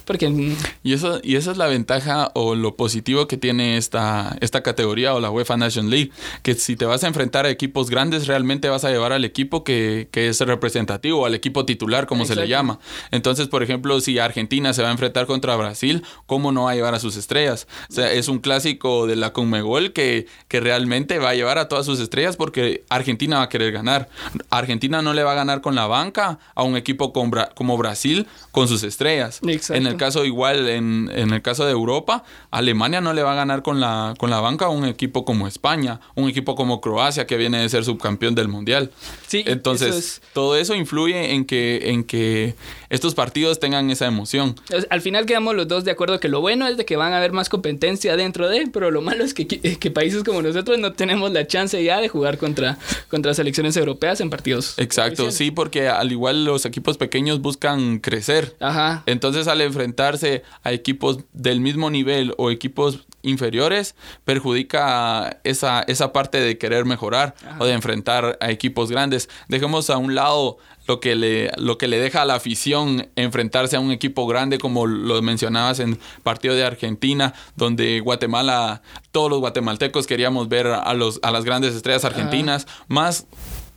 Porque... 0.06 0.56
Y, 0.84 0.94
eso, 0.94 1.20
y 1.24 1.36
esa 1.36 1.52
es 1.52 1.58
la 1.58 1.68
ventaja 1.68 2.32
o 2.36 2.56
lo 2.56 2.76
positivo 2.76 3.28
que 3.28 3.38
tiene 3.38 3.78
esta, 3.78 4.38
esta 4.42 4.64
categoría 4.64 5.14
o 5.14 5.20
la 5.20 5.32
UEFA 5.32 5.58
Nation 5.58 5.90
League, 5.90 6.12
que 6.44 6.56
si 6.56 6.76
te 6.76 6.86
vas 6.86 7.04
a 7.04 7.08
enfrentar 7.08 7.46
a 7.46 7.50
equipos 7.50 7.90
grandes, 7.90 8.28
realmente 8.28 8.70
vas 8.70 8.86
a 8.86 8.92
llevar 8.92 9.12
al 9.12 9.26
equipo 9.26 9.64
que, 9.64 10.08
que 10.12 10.30
es 10.30 10.40
representativo, 10.40 11.26
al 11.26 11.36
equipo 11.36 11.66
titular, 11.66 12.06
como 12.06 12.26
se 12.26 12.36
le 12.36 12.48
llama. 12.48 12.80
Entonces, 13.12 13.48
por 13.48 13.64
ejemplo, 13.64 14.00
si 14.02 14.20
Argentina 14.20 14.74
se 14.74 14.82
va 14.82 14.90
a 14.90 14.92
enfrentar 14.92 15.26
contra 15.26 15.56
Brasil, 15.56 16.04
¿cómo 16.26 16.52
no 16.52 16.64
va 16.64 16.72
a 16.72 16.76
llevar 16.76 16.96
a 16.96 17.00
sus 17.00 17.16
estrellas? 17.18 17.68
O 17.90 17.94
sea, 17.94 18.12
es 18.12 18.28
un 18.28 18.40
clásico 18.40 19.08
de 19.08 19.16
la 19.16 19.34
Conmebol 19.34 19.94
que, 19.94 20.28
que 20.48 20.60
realmente 20.60 21.20
va 21.20 21.30
a 21.30 21.36
llevar 21.36 21.58
a 21.58 21.68
todas 21.68 21.86
sus 21.86 22.00
estrellas 22.00 22.38
porque 22.38 22.84
Argentina 22.90 23.38
va 23.38 23.44
a 23.44 23.50
querer 23.50 23.72
ganar. 23.72 24.10
Argentina 24.50 25.02
no 25.02 25.14
le 25.14 25.24
va 25.24 25.32
a 25.34 25.36
ganar 25.36 25.62
con 25.62 25.76
la 25.76 25.88
banca 25.88 26.40
a 26.54 26.64
un 26.64 26.78
equipo 26.78 27.14
como 27.14 27.78
Brasil 27.78 28.28
con 28.52 28.68
sus 28.68 28.84
estrellas. 28.84 29.42
En 29.70 29.88
el 29.88 29.95
caso 29.98 30.26
igual, 30.26 30.68
en, 30.70 31.10
el 31.12 31.42
caso 31.42 31.66
de 31.66 31.72
Europa, 31.72 32.24
Alemania 32.52 33.02
no 33.02 33.14
le 33.14 33.24
va 33.24 33.34
a 33.34 33.36
ganar 33.36 33.62
con 33.62 33.80
la, 33.80 34.14
con 34.18 34.30
la 34.30 34.40
banca 34.40 34.66
a 34.66 34.70
un 34.70 34.86
equipo 34.86 35.26
como 35.26 35.48
España, 35.48 36.00
un 36.16 36.30
equipo 36.30 36.56
como 36.56 36.82
Croacia 36.82 37.28
que 37.28 37.38
viene 37.38 37.60
de 37.60 37.70
ser 37.70 37.84
subcampeón 37.86 38.36
del 38.36 38.48
Mundial. 38.48 38.92
Sí, 39.28 39.44
Entonces, 39.46 40.22
todo 40.34 40.56
eso 40.56 40.76
influye 40.76 41.34
en 41.34 41.46
que, 41.46 41.90
en 41.92 42.04
que 42.04 42.56
estos 42.96 43.14
partidos 43.14 43.60
tengan 43.60 43.90
esa 43.92 44.06
emoción. 44.08 44.56
Al 44.90 45.02
final 45.02 45.26
quedamos 45.26 45.56
los 45.56 45.68
dos 45.68 45.84
de 45.84 45.92
acuerdo 45.92 46.20
que 46.20 46.30
lo 46.30 46.42
bueno 46.42 46.68
es 46.68 46.78
de 46.78 46.86
que 46.86 46.96
van 46.96 47.14
a 47.14 47.18
haber 47.18 47.32
más 47.32 47.50
competencia 47.50 48.16
dentro 48.16 48.50
de, 48.50 48.68
pero 48.68 48.92
lo 48.92 49.02
malo 49.02 49.24
es 49.24 49.34
que, 49.34 49.48
que 49.48 49.92
países 49.92 50.24
como 50.24 50.42
nosotros 50.42 50.80
no 50.80 50.94
tenemos 50.94 51.32
la 51.32 51.46
chance 51.46 51.82
ya 51.84 52.00
de 52.00 52.10
jugar 52.10 52.38
contra, 52.38 52.78
contra 53.10 53.34
selecciones 53.34 53.78
europeas 53.78 54.22
en 54.22 54.30
partidos. 54.30 54.78
Exacto, 54.78 55.32
sí, 55.32 55.52
porque 55.52 55.88
al 55.88 56.12
igual 56.12 56.46
los 56.46 56.66
equipos 56.66 56.98
pequeños 56.98 57.42
buscan 57.42 58.00
crecer. 58.00 58.56
Ajá. 58.60 59.04
Entonces 59.06 59.48
al 59.48 59.62
enfrentarse 59.62 60.44
a 60.64 60.72
equipos 60.72 61.20
del 61.34 61.60
mismo 61.60 61.90
nivel 61.90 62.34
o 62.38 62.50
equipos 62.50 63.06
inferiores 63.26 63.96
perjudica 64.24 65.40
esa, 65.44 65.82
esa 65.82 66.14
parte 66.14 66.40
de 66.40 66.58
querer 66.58 66.86
mejorar 66.86 67.36
o 67.60 67.66
de 67.66 67.74
enfrentar 67.74 68.38
a 68.40 68.52
equipos 68.52 68.90
grandes. 68.90 69.30
Dejemos 69.48 69.90
a 69.90 69.98
un 69.98 70.16
lado 70.16 70.58
lo 70.88 71.00
que 71.00 71.16
le, 71.16 71.52
lo 71.58 71.78
que 71.78 71.88
le 71.88 72.00
deja 72.00 72.22
a 72.22 72.26
la 72.26 72.36
afición 72.36 73.10
enfrentarse 73.16 73.76
a 73.76 73.80
un 73.80 73.92
equipo 73.92 74.28
grande, 74.28 74.58
como 74.58 74.86
lo 74.86 75.22
mencionabas 75.22 75.80
en 75.80 76.00
partido 76.24 76.56
de 76.56 76.64
Argentina, 76.64 77.34
donde 77.56 78.00
Guatemala, 78.00 78.82
todos 79.12 79.30
los 79.30 79.40
guatemaltecos 79.40 80.08
queríamos 80.08 80.48
ver 80.50 80.68
a, 80.68 80.94
los, 80.94 81.20
a 81.24 81.32
las 81.32 81.46
grandes 81.46 81.76
estrellas 81.76 82.06
argentinas, 82.06 82.68
más 82.88 83.28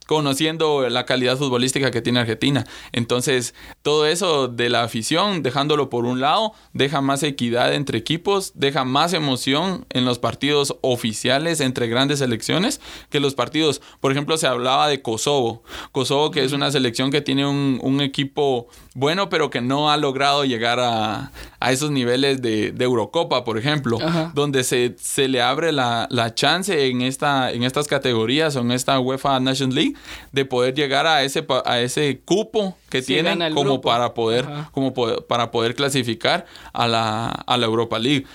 conociendo 0.09 0.89
la 0.89 1.05
calidad 1.05 1.37
futbolística 1.37 1.91
que 1.91 2.01
tiene 2.01 2.21
Argentina. 2.21 2.65
Entonces, 2.93 3.55
todo 3.83 4.07
eso 4.07 4.49
de 4.49 4.71
la 4.71 4.83
afición, 4.83 5.43
dejándolo 5.43 5.91
por 5.91 6.07
un 6.07 6.19
lado, 6.19 6.55
deja 6.73 7.03
más 7.03 7.23
equidad 7.23 7.75
entre 7.75 7.99
equipos, 7.99 8.53
deja 8.55 8.87
más 8.87 9.13
emoción 9.13 9.85
en 9.91 10.07
los 10.07 10.19
partidos 10.19 10.79
oficiales 10.81 11.61
entre 11.61 11.89
grandes 11.89 12.21
selecciones 12.21 12.81
que 13.11 13.21
los 13.21 13.35
partidos, 13.35 13.83
por 14.01 14.11
ejemplo, 14.11 14.39
se 14.39 14.47
hablaba 14.47 14.89
de 14.89 15.03
Kosovo. 15.03 15.63
Kosovo 15.93 16.31
que 16.31 16.43
es 16.43 16.53
una 16.53 16.71
selección 16.71 17.11
que 17.11 17.21
tiene 17.21 17.47
un, 17.47 17.99
equipo 18.01 18.69
bueno, 18.95 19.29
pero 19.29 19.51
que 19.51 19.61
no 19.61 19.91
ha 19.91 19.99
logrado 19.99 20.47
llegar 20.47 20.79
a, 20.81 21.33
esos 21.71 21.91
niveles 21.91 22.41
de, 22.41 22.73
Eurocopa, 22.79 23.45
por 23.45 23.59
ejemplo, 23.59 23.99
donde 24.33 24.65
se, 24.65 24.97
se, 24.99 25.29
le 25.29 25.43
abre 25.43 25.73
la, 25.73 26.07
la, 26.11 26.35
chance 26.35 26.87
en, 26.87 27.03
esta, 27.03 27.51
en 27.51 27.63
estas 27.65 27.89
categorías 27.89 28.57
o 28.57 28.61
en 28.61 28.73
esta 28.73 28.99
UEFA 29.01 29.39
Nations 29.41 29.75
League 29.75 29.98
de 30.33 30.45
poder 30.45 30.75
llegar 30.75 31.07
a 31.07 31.23
ese, 31.23 31.47
a 31.65 31.81
ese 31.81 32.21
cupo 32.25 32.77
que 32.89 33.03
tienen 33.03 33.55
como 33.55 33.81
para 33.81 34.15
poder 34.15 34.47
como 34.73 34.95
para 34.95 35.51
poder 35.51 35.75
clasificar 35.75 36.47
a 36.73 36.89
la, 36.89 37.29
a 37.29 37.57
la 37.57 37.67
Europa 37.67 37.99
League, 37.99 38.27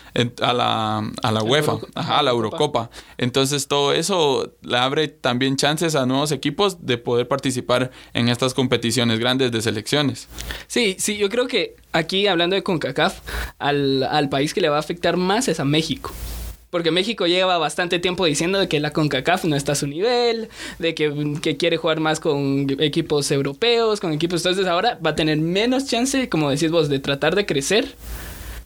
a 0.41 0.53
la, 0.53 1.11
a 1.21 1.31
la 1.31 1.43
UEFA, 1.43 1.77
a 1.95 2.21
la 2.21 2.31
Eurocopa. 2.31 2.89
Entonces 3.17 3.67
todo 3.67 3.93
eso 3.93 4.53
le 4.61 4.77
abre 4.77 5.07
también 5.07 5.55
chances 5.55 5.95
a 5.95 6.05
nuevos 6.05 6.31
equipos 6.31 6.85
de 6.85 6.97
poder 6.97 7.27
participar 7.27 7.91
en 8.13 8.29
estas 8.29 8.53
competiciones 8.53 9.19
grandes 9.19 9.51
de 9.51 9.61
selecciones. 9.61 10.27
Sí, 10.67 10.95
sí, 10.99 11.17
yo 11.17 11.29
creo 11.29 11.47
que 11.47 11.75
aquí 11.91 12.27
hablando 12.27 12.55
de 12.55 12.63
CONCACAF, 12.63 13.21
al, 13.59 14.03
al 14.03 14.29
país 14.29 14.53
que 14.53 14.61
le 14.61 14.69
va 14.69 14.77
a 14.77 14.79
afectar 14.79 15.17
más 15.17 15.47
es 15.47 15.59
a 15.59 15.65
México. 15.65 16.11
Porque 16.73 16.89
México 16.89 17.27
lleva 17.27 17.59
bastante 17.59 17.99
tiempo 17.99 18.25
diciendo 18.25 18.57
de 18.57 18.67
que 18.67 18.79
la 18.79 18.89
CONCACAF 18.89 19.45
no 19.45 19.55
está 19.55 19.73
a 19.73 19.75
su 19.75 19.85
nivel, 19.85 20.49
de 20.79 20.95
que, 20.95 21.55
quiere 21.55 21.77
jugar 21.77 21.99
más 21.99 22.19
con 22.19 22.65
equipos 22.79 23.29
europeos, 23.29 23.99
con 23.99 24.11
equipos... 24.11 24.43
Entonces 24.43 24.65
ahora 24.65 24.97
va 25.05 25.11
a 25.11 25.15
tener 25.15 25.37
menos 25.37 25.85
chance, 25.85 26.27
como 26.29 26.49
decís 26.49 26.71
vos, 26.71 26.89
de 26.89 26.97
tratar 26.97 27.35
de 27.35 27.45
crecer 27.45 27.93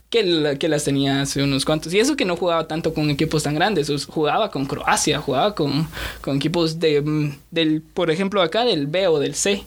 que, 0.08 0.56
que 0.58 0.68
las 0.68 0.84
tenía 0.84 1.20
hace 1.20 1.42
unos 1.42 1.66
cuantos. 1.66 1.92
Y 1.92 2.00
eso 2.00 2.16
que 2.16 2.24
no 2.24 2.34
jugaba 2.34 2.66
tanto 2.66 2.94
con 2.94 3.10
equipos 3.10 3.42
tan 3.42 3.54
grandes, 3.54 3.92
jugaba 4.06 4.50
con 4.50 4.64
Croacia, 4.64 5.18
jugaba 5.18 5.54
con, 5.54 5.86
con 6.22 6.38
equipos 6.38 6.80
de, 6.80 7.02
mm, 7.02 7.34
del, 7.50 7.82
por 7.82 8.10
ejemplo, 8.10 8.40
acá 8.40 8.64
del 8.64 8.86
B 8.86 9.06
o 9.08 9.18
del 9.18 9.34
C. 9.34 9.66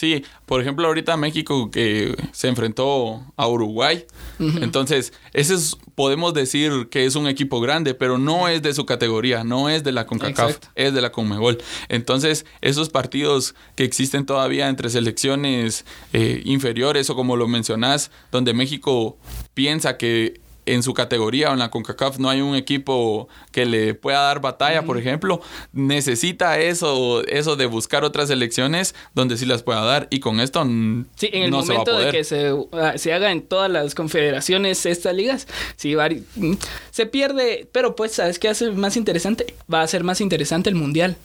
Sí, 0.00 0.24
por 0.46 0.62
ejemplo, 0.62 0.86
ahorita 0.86 1.18
México 1.18 1.70
que 1.70 2.16
se 2.32 2.48
enfrentó 2.48 3.22
a 3.36 3.46
Uruguay. 3.46 4.06
Entonces, 4.38 5.12
ese 5.34 5.52
es, 5.52 5.76
podemos 5.94 6.32
decir 6.32 6.88
que 6.90 7.04
es 7.04 7.16
un 7.16 7.26
equipo 7.26 7.60
grande, 7.60 7.92
pero 7.92 8.16
no 8.16 8.48
es 8.48 8.62
de 8.62 8.72
su 8.72 8.86
categoría, 8.86 9.44
no 9.44 9.68
es 9.68 9.84
de 9.84 9.92
la 9.92 10.06
CONCACAF, 10.06 10.56
es 10.74 10.94
de 10.94 11.02
la 11.02 11.12
CONMEBOL. 11.12 11.58
Entonces, 11.90 12.46
esos 12.62 12.88
partidos 12.88 13.54
que 13.76 13.84
existen 13.84 14.24
todavía 14.24 14.70
entre 14.70 14.88
selecciones 14.88 15.84
eh, 16.14 16.40
inferiores 16.46 17.10
o 17.10 17.14
como 17.14 17.36
lo 17.36 17.46
mencionás, 17.46 18.10
donde 18.32 18.54
México 18.54 19.18
piensa 19.52 19.98
que 19.98 20.40
en 20.74 20.82
su 20.82 20.94
categoría 20.94 21.50
o 21.50 21.52
en 21.52 21.58
la 21.58 21.70
CONCACAF 21.70 22.18
no 22.18 22.30
hay 22.30 22.40
un 22.40 22.54
equipo 22.54 23.28
que 23.52 23.66
le 23.66 23.94
pueda 23.94 24.20
dar 24.20 24.40
batalla, 24.40 24.82
por 24.84 24.98
ejemplo, 24.98 25.40
necesita 25.72 26.58
eso, 26.58 27.26
eso 27.26 27.56
de 27.56 27.66
buscar 27.66 28.04
otras 28.04 28.30
elecciones 28.30 28.94
donde 29.14 29.36
sí 29.36 29.46
las 29.46 29.62
pueda 29.62 29.82
dar 29.82 30.06
y 30.10 30.20
con 30.20 30.40
esto 30.40 30.62
sí, 30.64 31.30
en 31.32 31.42
el 31.42 31.50
momento 31.50 31.98
de 31.98 32.10
que 32.10 32.24
se, 32.24 32.54
ah, 32.72 32.94
se, 32.96 33.12
haga 33.12 33.32
en 33.32 33.42
todas 33.42 33.70
las 33.70 33.94
confederaciones 33.94 34.86
estas 34.86 35.14
ligas, 35.14 35.46
sí, 35.76 35.96
mm, 35.96 36.54
se 36.90 37.06
pierde, 37.06 37.68
pero 37.72 37.96
pues, 37.96 38.12
¿sabes 38.12 38.38
qué 38.38 38.48
hace 38.48 38.70
más 38.70 38.96
interesante? 38.96 39.54
Va 39.72 39.82
a 39.82 39.86
ser 39.86 40.04
más 40.04 40.20
interesante 40.20 40.70
el 40.70 40.76
mundial. 40.76 41.16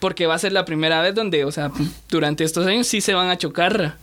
Porque 0.00 0.26
va 0.26 0.34
a 0.34 0.38
ser 0.38 0.52
la 0.52 0.66
primera 0.66 1.00
vez 1.00 1.14
donde, 1.14 1.44
o 1.46 1.52
sea, 1.52 1.70
durante 2.10 2.44
estos 2.44 2.66
años 2.66 2.86
sí 2.86 3.00
se 3.00 3.14
van 3.14 3.30
a 3.30 3.38
chocar 3.38 3.96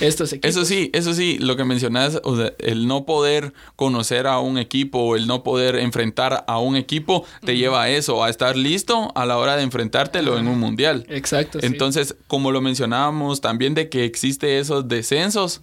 estos 0.00 0.32
equipos. 0.32 0.50
Eso 0.50 0.64
sí, 0.64 0.90
eso 0.92 1.14
sí, 1.14 1.38
lo 1.38 1.56
que 1.56 1.64
mencionas, 1.64 2.20
o 2.24 2.36
sea, 2.36 2.52
el 2.58 2.86
no 2.86 3.04
poder 3.04 3.52
conocer 3.76 4.26
a 4.26 4.38
un 4.40 4.58
equipo 4.58 4.98
o 4.98 5.16
el 5.16 5.26
no 5.26 5.42
poder 5.42 5.76
enfrentar 5.76 6.44
a 6.46 6.58
un 6.58 6.76
equipo 6.76 7.24
te 7.44 7.56
lleva 7.56 7.82
a 7.82 7.90
eso, 7.90 8.22
a 8.22 8.30
estar 8.30 8.56
listo 8.56 9.12
a 9.14 9.26
la 9.26 9.38
hora 9.38 9.56
de 9.56 9.62
enfrentártelo 9.62 10.38
en 10.38 10.48
un 10.48 10.58
mundial. 10.58 11.06
Exacto. 11.08 11.58
Entonces, 11.62 12.16
como 12.26 12.52
lo 12.52 12.60
mencionábamos 12.60 13.40
también 13.40 13.74
de 13.74 13.88
que 13.88 14.04
existe 14.04 14.58
esos 14.58 14.88
descensos, 14.88 15.62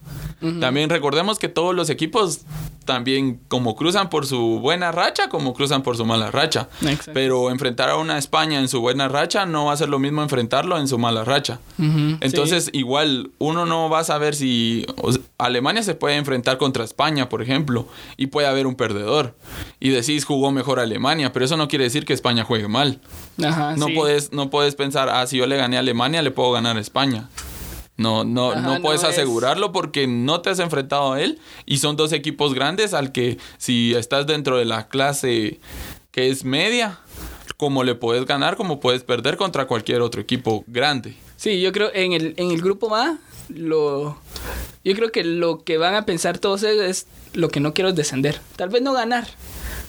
también 0.60 0.90
recordemos 0.90 1.40
que 1.40 1.50
todos 1.50 1.74
los 1.76 1.90
equipos 1.90 2.42
también 2.86 3.40
como 3.48 3.76
cruzan 3.76 4.10
por 4.10 4.26
su 4.26 4.60
buena 4.60 4.92
racha, 4.92 5.28
como 5.28 5.54
cruzan 5.54 5.82
por 5.82 5.98
su 5.98 6.06
mala 6.06 6.32
racha. 6.32 6.70
Pero 7.14 7.50
enfrentar 7.50 7.90
a 7.90 7.98
una 7.98 8.18
España 8.18 8.60
en 8.60 8.68
su 8.68 8.80
buena 8.80 9.08
racha 9.08 9.46
no 9.46 9.66
va 9.66 9.74
a 9.74 9.78
ser 9.78 9.90
lo 9.90 10.00
mismo 10.00 10.22
enfrentarlo 10.22 10.78
en 10.78 10.88
su 10.88 10.98
mala 10.98 11.24
racha. 11.24 11.60
Entonces, 11.78 12.70
igual, 12.74 13.32
uno 13.40 13.66
no 13.66 13.90
va 13.90 14.00
a 14.00 14.04
saber 14.04 14.25
si 14.34 14.86
Alemania 15.38 15.84
se 15.84 15.94
puede 15.94 16.16
enfrentar 16.16 16.58
contra 16.58 16.84
España, 16.84 17.30
por 17.30 17.42
ejemplo, 17.42 17.88
y 18.18 18.28
puede 18.28 18.48
haber 18.48 18.66
un 18.66 18.76
perdedor. 18.76 19.36
Y 19.80 19.90
decís 19.90 20.26
jugó 20.26 20.52
mejor 20.52 20.80
Alemania, 20.80 21.32
pero 21.32 21.46
eso 21.46 21.58
no 21.58 21.68
quiere 21.68 21.84
decir 21.84 22.06
que 22.06 22.14
España 22.14 22.44
juegue 22.44 22.68
mal. 22.68 23.02
no, 23.38 23.88
puedes, 23.94 24.32
no 24.32 24.50
puedes 24.50 24.76
pensar, 24.76 25.10
ah, 25.10 25.28
si 25.28 25.38
yo 25.38 25.46
le 25.46 25.58
gané 25.58 25.78
a 25.78 25.82
Alemania, 25.82 26.22
le 26.22 26.32
puedo 26.32 26.52
ganar 26.52 26.78
a 26.78 26.80
España. 26.80 27.30
No, 27.98 28.26
no, 28.26 28.56
no 28.56 28.82
puedes 28.82 29.04
asegurarlo 29.04 29.72
porque 29.72 30.06
no 30.06 30.42
te 30.42 30.50
has 30.50 30.60
enfrentado 30.60 31.14
a 31.14 31.22
él 31.22 31.40
y 31.66 31.78
son 31.78 31.96
dos 31.96 32.12
equipos 32.12 32.54
grandes 32.54 32.94
al 32.94 33.14
que 33.14 33.38
si 33.58 33.94
estás 33.94 34.28
dentro 34.28 34.58
de 34.58 34.66
la 34.66 34.90
clase 34.90 35.62
que 36.12 36.30
es 36.30 36.44
media, 36.44 37.00
como 37.58 37.84
le 37.84 37.96
puedes 37.96 38.26
ganar, 38.26 38.58
como 38.58 38.80
puedes 38.80 39.04
perder 39.04 39.38
contra 39.38 39.66
cualquier 39.66 40.02
otro 40.02 40.22
equipo 40.22 40.64
grande. 40.68 41.16
Sí, 41.38 41.62
yo 41.62 41.72
creo 41.72 41.90
en 41.94 42.14
el, 42.14 42.34
en 42.38 42.52
el 42.52 42.62
grupo 42.62 42.96
A, 42.96 43.18
lo, 43.50 44.18
yo 44.84 44.94
creo 44.96 45.12
que 45.12 45.24
lo 45.24 45.64
que 45.64 45.78
van 45.78 45.96
a 45.96 46.06
pensar 46.06 46.38
todos 46.38 46.64
es 46.64 47.08
lo 47.34 47.50
que 47.50 47.60
no 47.60 47.74
quiero 47.74 47.90
es 47.90 47.96
descender. 47.96 48.40
Tal 48.56 48.70
vez 48.70 48.82
no 48.82 48.94
ganar. 48.94 49.26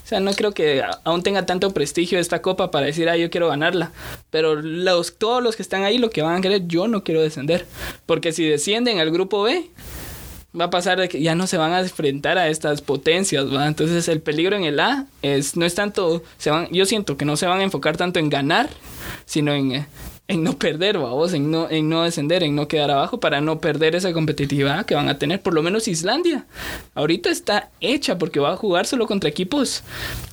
O 0.04 0.08
sea, 0.08 0.20
no 0.20 0.32
creo 0.34 0.52
que 0.52 0.82
aún 1.02 1.22
tenga 1.25 1.46
tanto 1.46 1.75
prestigio 1.75 2.20
esta 2.20 2.40
copa 2.40 2.70
para 2.70 2.86
decir, 2.86 3.08
ah, 3.08 3.16
yo 3.16 3.28
quiero 3.28 3.48
ganarla. 3.48 3.90
Pero 4.30 4.54
los, 4.54 5.18
todos 5.18 5.42
los 5.42 5.56
que 5.56 5.62
están 5.62 5.82
ahí 5.82 5.98
lo 5.98 6.10
que 6.10 6.22
van 6.22 6.36
a 6.36 6.40
querer, 6.40 6.66
yo 6.68 6.86
no 6.86 7.02
quiero 7.02 7.22
descender. 7.22 7.66
Porque 8.06 8.32
si 8.32 8.46
descienden 8.46 9.00
al 9.00 9.10
grupo 9.10 9.42
B, 9.42 9.68
va 10.58 10.66
a 10.66 10.70
pasar 10.70 11.00
de 11.00 11.08
que 11.08 11.20
ya 11.20 11.34
no 11.34 11.46
se 11.46 11.56
van 11.56 11.72
a 11.72 11.80
enfrentar 11.80 12.38
a 12.38 12.48
estas 12.48 12.82
potencias, 12.82 13.52
¿va? 13.52 13.66
Entonces 13.66 14.08
el 14.08 14.20
peligro 14.20 14.56
en 14.56 14.64
el 14.64 14.80
A 14.80 15.06
es, 15.22 15.56
no 15.56 15.66
es 15.66 15.75
tanto, 15.75 16.22
se 16.38 16.50
van, 16.50 16.68
yo 16.70 16.86
siento 16.86 17.16
que 17.16 17.25
no 17.25 17.36
se 17.36 17.46
van 17.46 17.60
a 17.60 17.64
enfocar 17.64 17.96
tanto 17.96 18.18
en 18.18 18.30
ganar, 18.30 18.70
sino 19.25 19.52
en, 19.52 19.72
eh, 19.72 19.86
en 20.28 20.42
no 20.42 20.59
perder, 20.59 20.99
vamos, 20.99 21.33
en 21.35 21.50
no, 21.50 21.71
en 21.71 21.88
no 21.88 22.02
descender, 22.02 22.42
en 22.42 22.56
no 22.56 22.66
quedar 22.66 22.90
abajo 22.90 23.21
para 23.21 23.40
no 23.40 23.61
perder 23.61 23.95
esa 23.95 24.12
competitividad 24.12 24.85
que 24.85 24.97
van 24.97 25.09
a 25.09 25.18
tener. 25.18 25.40
Por 25.40 25.54
lo 25.54 25.62
menos 25.62 25.87
Islandia. 25.87 26.47
Ahorita 26.95 27.30
está 27.30 27.71
hecha 27.80 28.18
porque 28.18 28.40
va 28.40 28.52
a 28.52 28.56
jugar 28.56 28.87
solo 28.87 29.06
contra 29.06 29.30
equipos, 29.30 29.85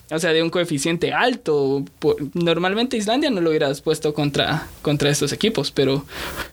o 0.10 0.18
sea, 0.18 0.34
de 0.34 0.42
un 0.42 0.50
coeficiente 0.50 1.14
alto. 1.14 1.86
Normalmente 2.34 2.98
Islandia 2.98 3.30
no 3.30 3.42
lo 3.42 3.52
hubieras 3.52 3.82
puesto 3.82 4.16
contra, 4.16 4.68
contra 4.82 5.12
estos 5.12 5.32
equipos, 5.32 5.72
pero 5.72 6.06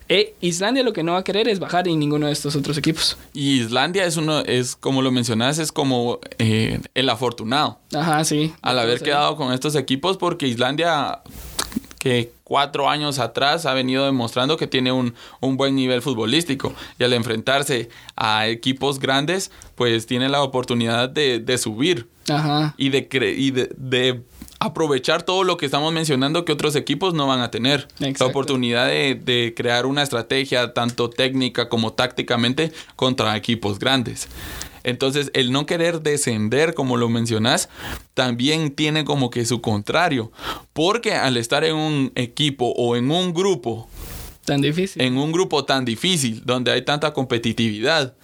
eh, 0.09 0.35
Islandia 0.42 0.82
lo 0.82 0.92
que 0.92 1.02
no 1.02 1.12
va 1.12 1.18
a 1.18 1.25
querer 1.25 1.49
es 1.49 1.61
bajar 1.61 1.88
en 1.88 1.99
ninguno 1.99 2.26
de 2.26 2.32
estos 2.32 2.56
otros 2.56 2.76
equipos. 2.76 3.16
Y 3.32 3.61
Islandia 3.61 4.04
es 4.04 4.18
uno, 4.18 4.40
es 4.40 4.76
como 4.76 5.00
lo 5.00 5.12
mencionas, 5.12 5.59
es 5.59 5.73
como 5.73 6.20
eh, 6.38 6.78
el 6.94 7.09
afortunado. 7.09 7.78
Ajá, 7.94 8.23
sí. 8.25 8.52
Al 8.61 8.78
haber 8.78 9.00
quedado 9.00 9.37
con 9.37 9.52
estos 9.54 9.75
equipos 9.76 10.18
porque 10.18 10.47
Islandia 10.47 11.23
que 12.00 12.33
cuatro 12.45 12.88
años 12.88 13.19
atrás 13.19 13.66
ha 13.66 13.75
venido 13.75 14.07
demostrando 14.07 14.57
que 14.57 14.66
tiene 14.66 14.90
un, 14.90 15.14
buen 15.42 15.76
nivel 15.76 16.00
futbolístico 16.00 16.73
y 16.99 17.04
al 17.04 17.12
enfrentarse 17.12 17.90
a 18.16 18.49
equipos 18.49 18.99
grandes, 18.99 19.50
pues 19.75 20.07
tiene 20.07 20.30
la 20.30 20.42
oportunidad 20.42 21.11
de, 21.11 21.59
subir 21.59 22.09
y, 22.78 22.88
de, 22.88 23.07
y 23.37 23.50
de, 23.50 24.23
aprovechar 24.61 25.23
todo 25.25 25.45
lo 25.45 25.59
que 25.59 25.66
estamos 25.66 25.92
mencionando 25.92 26.47
que 26.47 26.52
otros 26.52 26.75
equipos 26.75 27.12
no 27.12 27.26
van 27.26 27.40
a 27.40 27.50
tener. 27.50 27.87
La 27.99 28.26
oportunidad 28.26 28.87
de, 28.87 29.14
de, 29.14 29.52
crear 29.54 29.85
una 29.85 30.02
estrategia 30.02 30.73
tanto 30.73 31.11
técnica 31.11 31.69
como 31.69 31.92
tácticamente 31.92 32.73
contra 32.97 33.37
equipos 33.37 33.78
grandes. 33.78 34.26
Entonces, 34.84 35.30
el 35.34 35.52
no 35.52 35.66
querer 35.66 36.02
descender, 36.02 36.75
como 36.75 36.96
lo 36.96 37.08
mencionás, 37.08 37.68
también 38.14 38.70
tiene 38.75 39.04
como 39.04 39.30
que 39.30 39.44
su 39.44 39.60
contrario. 39.60 40.32
Porque 40.72 41.14
al 41.14 41.37
estar 41.37 41.64
en 41.64 41.76
un 41.76 42.12
equipo 42.14 42.72
o 42.76 42.96
en 42.96 43.10
un 43.10 43.34
grupo 43.34 43.88
tan 44.44 44.60
difícil, 44.60 45.02
en 45.02 45.16
un 45.16 45.32
grupo 45.32 45.64
tan 45.64 45.84
difícil, 45.84 46.42
donde 46.44 46.72
hay 46.72 46.82
tanta 46.82 47.12
competitividad, 47.12 48.14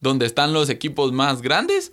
donde 0.00 0.26
están 0.26 0.52
los 0.52 0.68
equipos 0.68 1.12
más 1.12 1.42
grandes, 1.42 1.92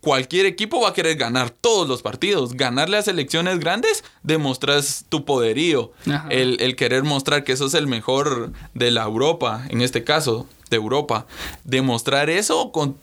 cualquier 0.00 0.46
equipo 0.46 0.80
va 0.80 0.90
a 0.90 0.92
querer 0.92 1.16
ganar 1.16 1.50
todos 1.50 1.88
los 1.88 2.02
partidos. 2.02 2.54
Ganarle 2.54 2.96
a 2.96 3.02
selecciones 3.02 3.58
grandes, 3.60 4.04
demostras 4.22 5.04
tu 5.08 5.24
poderío. 5.24 5.92
El, 6.30 6.58
el, 6.60 6.76
querer 6.76 7.04
mostrar 7.04 7.44
que 7.44 7.52
eso 7.52 7.66
es 7.66 7.74
el 7.74 7.86
mejor 7.86 8.52
de 8.74 8.90
la 8.90 9.04
Europa, 9.04 9.64
en 9.68 9.82
este 9.82 10.04
caso, 10.04 10.46
de 10.70 10.76
Europa. 10.76 11.26
Demostrar 11.64 12.30
eso 12.30 12.72
con, 12.72 12.96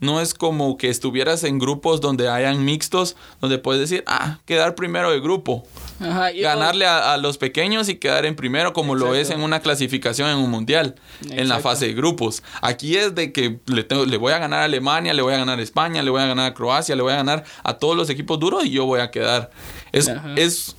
no 0.00 0.20
es 0.20 0.34
como 0.34 0.76
que 0.76 0.88
estuvieras 0.88 1.44
en 1.44 1.58
grupos 1.58 2.00
donde 2.00 2.28
hayan 2.28 2.64
mixtos, 2.64 3.16
donde 3.40 3.58
puedes 3.58 3.80
decir, 3.80 4.04
ah, 4.06 4.38
quedar 4.44 4.74
primero 4.74 5.10
de 5.10 5.20
grupo. 5.20 5.64
Ganarle 6.00 6.86
a, 6.86 7.16
los 7.16 7.38
pequeños 7.38 7.88
y 7.88 7.96
quedar 7.96 8.26
en 8.26 8.34
primero, 8.34 8.72
como 8.72 8.94
lo 8.94 9.14
es 9.14 9.30
en 9.30 9.40
una 9.40 9.60
clasificación 9.60 10.28
en 10.28 10.38
un 10.38 10.50
mundial, 10.50 10.96
en 11.30 11.48
la 11.48 11.60
fase 11.60 11.86
de 11.86 11.94
grupos. 11.94 12.42
Aquí 12.60 12.96
es 12.96 13.14
de 13.14 13.32
que 13.32 13.60
le, 13.66 13.86
le 14.06 14.16
voy 14.16 14.32
a 14.32 14.38
ganar 14.38 14.60
a 14.60 14.64
Alemania, 14.64 15.14
le 15.14 15.22
voy 15.22 15.34
a 15.34 15.38
ganar 15.38 15.58
a 15.58 15.62
España, 15.62 16.02
le 16.02 16.10
voy 16.10 16.22
a 16.22 16.26
ganar 16.26 16.50
a 16.50 16.54
Croacia, 16.54 16.96
le 16.96 17.02
voy 17.02 17.12
a 17.12 17.16
ganar 17.16 17.44
a 17.62 17.74
todos 17.74 17.96
los 17.96 18.10
equipos 18.10 18.38
duros 18.38 18.64
y 18.64 18.70
yo 18.70 18.86
voy 18.86 19.00
a 19.00 19.10
quedar. 19.10 19.50
Es, 19.92 20.10
es 20.36 20.76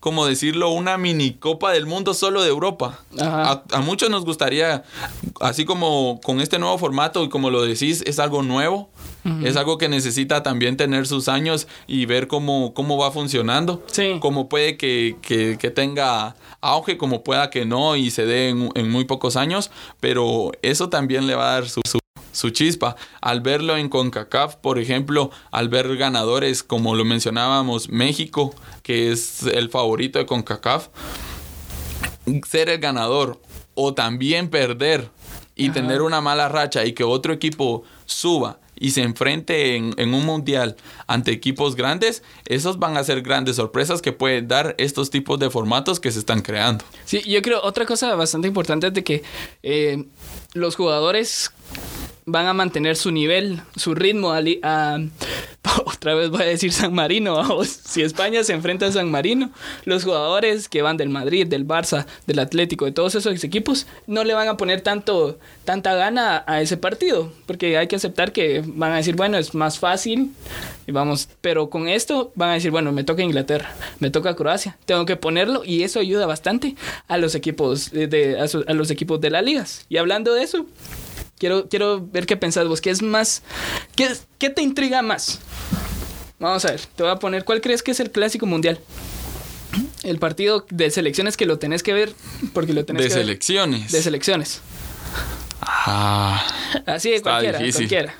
como 0.00 0.26
decirlo, 0.26 0.70
una 0.70 0.96
mini 0.96 1.32
copa 1.32 1.72
del 1.72 1.86
mundo 1.86 2.14
solo 2.14 2.42
de 2.42 2.48
Europa. 2.48 3.00
A, 3.20 3.62
muchos 3.82 4.10
nos 4.10 4.24
gustaría, 4.24 4.84
así 5.40 5.64
como 5.64 6.20
con 6.22 6.40
este 6.40 6.58
nuevo 6.58 6.78
formato 6.78 7.24
y 7.24 7.28
como 7.28 7.50
lo 7.50 7.62
decís, 7.62 8.02
es 8.06 8.18
algo 8.18 8.42
nuevo. 8.42 8.90
Es 9.44 9.56
algo 9.56 9.76
que 9.76 9.90
necesita 9.90 10.42
también 10.42 10.78
tener 10.78 11.06
sus 11.06 11.28
años 11.28 11.68
y 11.86 12.06
ver 12.06 12.28
cómo, 12.28 12.72
cómo 12.72 12.96
va 12.96 13.10
funcionando. 13.10 13.84
Sí. 13.92 14.16
Cómo 14.20 14.48
puede 14.48 14.78
que, 14.78 15.16
tenga 15.74 16.34
auge, 16.62 16.96
como 16.96 17.22
pueda 17.22 17.50
que 17.50 17.66
no 17.66 17.96
y 17.96 18.10
se 18.10 18.24
dé 18.24 18.48
en, 18.48 18.90
muy 18.90 19.04
pocos 19.04 19.36
años. 19.36 19.70
Pero 20.00 20.52
eso 20.62 20.88
también 20.88 21.26
le 21.26 21.34
va 21.34 21.50
a 21.50 21.52
dar 21.54 21.68
su 21.68 21.82
su 21.84 21.97
chispa. 22.50 22.96
Al 23.20 23.40
verlo 23.40 23.76
en 23.76 23.88
CONCACAF, 23.88 24.56
por 24.56 24.78
ejemplo, 24.78 25.30
al 25.50 25.68
ver 25.68 25.96
ganadores 25.96 26.62
como 26.62 26.94
lo 26.94 27.04
mencionábamos, 27.04 27.88
México, 27.88 28.54
que 28.82 29.10
es 29.10 29.42
el 29.42 29.68
favorito 29.70 30.18
de 30.18 30.26
CONCACAF, 30.26 30.88
ser 32.48 32.68
el 32.68 32.78
ganador 32.78 33.40
o 33.74 33.94
también 33.94 34.48
perder 34.48 35.10
y 35.56 35.70
tener 35.70 36.02
una 36.02 36.20
mala 36.20 36.48
racha 36.48 36.84
y 36.84 36.92
que 36.92 37.04
otro 37.04 37.32
equipo 37.32 37.82
suba 38.06 38.60
y 38.80 38.92
se 38.92 39.02
enfrente 39.02 39.76
en, 39.76 39.92
en, 39.96 40.14
un 40.14 40.24
mundial 40.24 40.76
ante 41.06 41.32
equipos 41.32 41.74
grandes, 41.74 42.22
esos 42.46 42.78
van 42.78 42.96
a 42.96 43.04
ser 43.04 43.22
grandes 43.22 43.56
sorpresas 43.56 44.00
que 44.00 44.12
pueden 44.12 44.46
dar 44.46 44.74
estos 44.78 45.10
tipos 45.10 45.38
de 45.38 45.50
formatos 45.50 46.00
que 46.00 46.12
se 46.12 46.20
están 46.20 46.42
creando. 46.42 46.84
Sí, 47.04 47.20
yo 47.22 47.42
creo 47.42 47.60
otra 47.62 47.86
cosa 47.86 48.14
bastante 48.14 48.48
importante 48.48 48.86
es 48.86 48.94
de 48.94 49.04
que 49.04 49.22
eh, 49.62 50.04
los 50.54 50.76
jugadores 50.76 51.52
van 52.28 52.46
a 52.46 52.52
mantener 52.52 52.96
su 52.96 53.10
nivel, 53.10 53.60
su 53.76 53.94
ritmo. 53.94 54.32
Otra 55.84 56.14
vez 56.14 56.30
voy 56.30 56.42
a 56.42 56.46
decir 56.46 56.72
San 56.72 56.94
Marino. 56.94 57.38
Si 57.88 58.02
España 58.02 58.44
se 58.44 58.52
enfrenta 58.52 58.86
a 58.86 58.92
San 58.92 59.10
Marino, 59.10 59.50
los 59.84 60.04
jugadores 60.04 60.68
que 60.68 60.82
van 60.82 60.96
del 60.96 61.08
Madrid, 61.08 61.46
del 61.46 61.66
Barça, 61.66 62.06
del 62.26 62.38
Atlético, 62.38 62.84
de 62.84 62.92
todos 62.92 63.14
esos 63.14 63.42
equipos, 63.42 63.86
no 64.06 64.24
le 64.24 64.34
van 64.34 64.48
a 64.48 64.56
poner 64.56 64.82
tanto, 64.82 65.38
tanta 65.64 65.94
gana 65.94 66.44
a 66.46 66.60
ese 66.60 66.76
partido. 66.76 67.32
Porque 67.46 67.78
hay 67.78 67.88
que 67.88 67.96
aceptar 67.96 68.32
que 68.32 68.62
van 68.64 68.92
a 68.92 68.96
decir, 68.96 69.16
bueno, 69.16 69.38
es 69.38 69.54
más 69.54 69.78
fácil. 69.78 70.32
Y 70.86 70.92
vamos, 70.92 71.28
pero 71.40 71.70
con 71.70 71.88
esto 71.88 72.32
van 72.34 72.50
a 72.50 72.54
decir, 72.54 72.70
bueno, 72.70 72.92
me 72.92 73.04
toca 73.04 73.22
Inglaterra, 73.22 73.74
me 74.00 74.10
toca 74.10 74.36
Croacia, 74.36 74.78
tengo 74.86 75.04
que 75.04 75.16
ponerlo 75.16 75.62
y 75.64 75.82
eso 75.82 76.00
ayuda 76.00 76.26
bastante 76.26 76.76
a 77.08 77.18
los 77.18 77.34
equipos 77.34 77.90
de, 77.90 78.38
a 78.66 78.72
los 78.74 78.90
equipos 78.90 79.20
de 79.20 79.30
las 79.30 79.44
ligas. 79.44 79.86
Y 79.88 79.98
hablando 79.98 80.32
de 80.32 80.42
eso, 80.42 80.66
Quiero, 81.38 81.68
quiero 81.68 82.06
ver 82.06 82.26
qué 82.26 82.36
pensás 82.36 82.66
vos. 82.68 82.80
¿Qué 82.80 82.90
es 82.90 83.02
más? 83.02 83.42
¿Qué, 83.96 84.08
¿Qué 84.38 84.50
te 84.50 84.62
intriga 84.62 85.02
más? 85.02 85.40
Vamos 86.38 86.64
a 86.64 86.70
ver, 86.70 86.80
te 86.94 87.02
voy 87.02 87.10
a 87.10 87.16
poner, 87.16 87.44
¿cuál 87.44 87.60
crees 87.60 87.82
que 87.82 87.90
es 87.90 87.98
el 87.98 88.12
clásico 88.12 88.46
mundial? 88.46 88.78
El 90.04 90.18
partido 90.18 90.64
de 90.70 90.90
selecciones 90.90 91.36
que 91.36 91.46
lo 91.46 91.58
tenés 91.58 91.82
que 91.82 91.92
ver 91.92 92.12
porque 92.52 92.72
lo 92.72 92.84
tenés 92.84 93.02
de 93.02 93.08
que 93.08 93.14
selecciones. 93.14 93.82
Ver. 93.82 93.90
De 93.90 94.02
selecciones. 94.02 94.60
Ah. 95.60 96.46
Así 96.86 97.10
de 97.10 97.22
cualquiera, 97.22 97.58
cualquiera. 97.58 98.14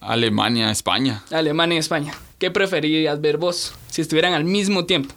Alemania, 0.00 0.70
España. 0.70 1.22
Alemania, 1.30 1.78
España. 1.78 2.12
¿Qué 2.38 2.50
preferirías 2.50 3.20
ver 3.20 3.36
vos 3.36 3.72
si 3.88 4.02
estuvieran 4.02 4.32
al 4.32 4.44
mismo 4.44 4.86
tiempo? 4.86 5.14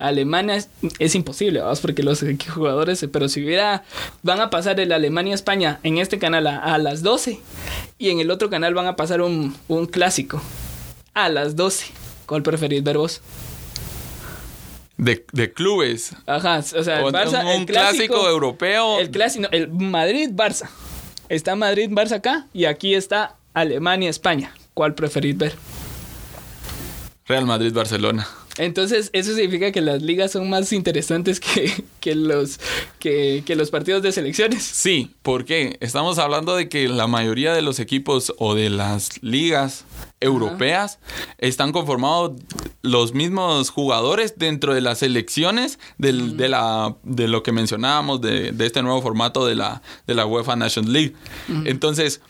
Alemania 0.00 0.64
es, 0.98 1.14
imposible, 1.14 1.60
vamos, 1.60 1.80
porque 1.80 2.02
los 2.02 2.24
jugadores, 2.52 3.06
pero 3.12 3.28
si 3.28 3.44
hubiera, 3.44 3.84
van 4.22 4.40
a 4.40 4.48
pasar 4.48 4.80
el 4.80 4.92
Alemania-España 4.92 5.78
en 5.82 5.98
este 5.98 6.18
canal 6.18 6.46
a, 6.46 6.78
las 6.78 7.02
12 7.02 7.38
y 7.98 8.08
en 8.08 8.18
el 8.18 8.30
otro 8.30 8.48
canal 8.48 8.72
van 8.74 8.86
a 8.86 8.96
pasar 8.96 9.20
un, 9.20 9.54
clásico 9.90 10.40
a 11.12 11.28
las 11.28 11.54
12. 11.54 11.92
¿Cuál 12.26 12.42
preferís 12.42 12.82
ver 12.82 12.96
vos? 12.96 13.20
De, 14.96 15.52
clubes. 15.52 16.16
Ajá, 16.26 16.58
o 16.58 16.82
sea, 16.82 17.00
el 17.00 17.12
Barça, 17.12 17.56
un, 17.56 17.66
clásico, 17.66 18.28
europeo. 18.28 18.98
El 18.98 19.10
clásico, 19.10 19.48
el 19.50 19.70
Madrid-Barça. 19.70 20.68
Está 21.28 21.56
Madrid-Barça 21.56 22.16
acá 22.16 22.46
y 22.52 22.64
aquí 22.64 22.94
está 22.94 23.36
Alemania-España. 23.52 24.54
¿Cuál 24.72 24.94
preferís 24.94 25.36
ver? 25.36 25.54
Real 27.26 27.44
Madrid-Barcelona. 27.44 28.26
Entonces, 28.60 29.08
eso 29.14 29.34
significa 29.34 29.72
que 29.72 29.80
las 29.80 30.02
ligas 30.02 30.32
son 30.32 30.50
más 30.50 30.70
interesantes 30.74 31.40
que, 31.40 32.14
los, 32.14 32.60
que, 32.98 33.42
los 33.56 33.70
partidos 33.70 34.02
de 34.02 34.12
selecciones. 34.12 34.62
Sí, 34.62 35.14
porque 35.22 35.78
estamos 35.80 36.18
hablando 36.18 36.54
de 36.54 36.68
que 36.68 36.86
la 36.86 37.06
mayoría 37.06 37.54
de 37.54 37.62
los 37.62 37.80
equipos 37.80 38.34
o 38.36 38.54
de 38.54 38.68
las 38.68 39.22
ligas 39.22 39.86
europeas 40.20 40.98
están 41.38 41.72
conformados 41.72 42.32
los 42.82 43.14
mismos 43.14 43.70
jugadores 43.70 44.34
dentro 44.36 44.74
de 44.74 44.82
las 44.82 44.98
selecciones 44.98 45.78
del, 45.96 46.36
de, 46.36 46.50
la, 46.50 46.96
de 47.02 47.28
lo 47.28 47.42
que 47.42 47.52
mencionábamos 47.52 48.20
de, 48.20 48.54
este 48.60 48.82
nuevo 48.82 49.00
formato 49.00 49.46
de 49.46 49.54
la, 49.54 49.80
de 50.06 50.14
la 50.14 50.26
UEFA 50.26 50.56
Nations 50.56 50.88
League. 50.88 51.14
Entonces, 51.64 52.20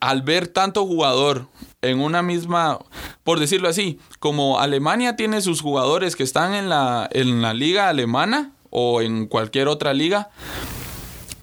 al 0.00 0.22
ver 0.22 0.48
tanto 0.48 0.86
jugador 0.86 1.48
en 1.82 2.00
una 2.00 2.22
misma, 2.22 2.78
por 3.22 3.40
decirlo 3.40 3.68
así, 3.68 3.98
como 4.18 4.60
Alemania 4.60 5.16
tiene 5.16 5.40
sus 5.40 5.60
jugadores 5.60 6.16
que 6.16 6.22
están 6.22 6.54
en 6.54 6.68
la, 6.68 7.08
en 7.12 7.42
la 7.42 7.54
liga 7.54 7.88
alemana 7.88 8.52
o 8.70 9.02
en 9.02 9.26
cualquier 9.26 9.68
otra 9.68 9.94
liga, 9.94 10.30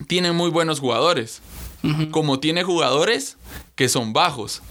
tiene 0.08 0.32
muy 0.32 0.50
buenos 0.50 0.80
jugadores. 0.80 1.42
Como 2.12 2.40
tiene 2.40 2.64
jugadores 2.64 3.38
que 3.76 3.90
son 3.90 4.14
bajos. 4.14 4.62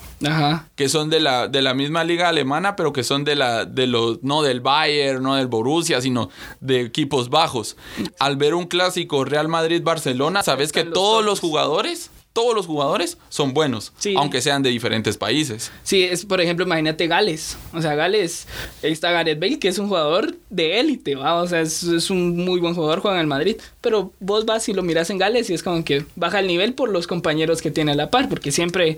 Que 0.76 0.88
son 0.88 1.10
de 1.10 1.20
la, 1.20 1.46
de 1.46 1.60
la 1.60 1.74
misma 1.74 2.04
liga 2.04 2.30
alemana, 2.30 2.74
pero 2.74 2.94
que 2.94 3.04
son 3.04 3.24
de 3.24 3.36
la, 3.36 3.66
de 3.66 3.86
los, 3.86 4.22
no 4.22 4.40
del 4.40 4.62
Bayern, 4.62 5.22
no 5.22 5.34
del 5.34 5.46
Borussia, 5.46 6.00
sino 6.00 6.30
de 6.60 6.80
equipos 6.80 7.28
bajos. 7.28 7.76
Al 8.18 8.38
ver 8.38 8.54
un 8.54 8.64
clásico 8.64 9.26
Real 9.26 9.48
Madrid-Barcelona, 9.48 10.42
sabes 10.42 10.72
que 10.72 10.84
todos 10.84 11.22
los 11.22 11.40
jugadores 11.40 12.10
todos 12.32 12.54
los 12.54 12.66
jugadores 12.66 13.18
son 13.28 13.52
buenos, 13.52 13.92
aunque 14.16 14.40
sean 14.40 14.62
de 14.62 14.70
diferentes 14.70 15.18
países. 15.18 15.70
Sí, 15.82 16.02
es 16.02 16.24
por 16.24 16.40
ejemplo, 16.40 16.64
imagínate 16.64 17.06
Gales. 17.06 17.58
O 17.74 17.82
sea, 17.82 17.94
Gales, 17.94 18.46
ahí 18.82 18.92
está 18.92 19.10
Gareth 19.10 19.38
Bale, 19.38 19.58
que 19.58 19.68
es 19.68 19.78
un 19.78 19.88
jugador 19.88 20.34
de 20.48 20.80
élite, 20.80 21.14
¿va? 21.14 21.42
O 21.42 21.46
sea, 21.46 21.60
es, 21.60 22.10
un 22.10 22.36
muy 22.36 22.58
buen 22.58 22.74
jugador, 22.74 23.00
juega 23.00 23.18
en 23.18 23.22
el 23.22 23.26
Madrid. 23.26 23.56
Pero 23.82 24.12
vos 24.20 24.46
vas 24.46 24.68
y 24.68 24.72
lo 24.72 24.82
miras 24.82 25.10
en 25.10 25.18
Gales 25.18 25.50
y 25.50 25.54
es 25.54 25.62
como 25.62 25.84
que 25.84 26.06
baja 26.16 26.40
el 26.40 26.46
nivel 26.46 26.72
por 26.72 26.88
los 26.88 27.06
compañeros 27.06 27.60
que 27.60 27.70
tiene 27.70 27.92
a 27.92 27.94
la 27.94 28.10
par, 28.10 28.28
porque 28.28 28.50
siempre... 28.50 28.96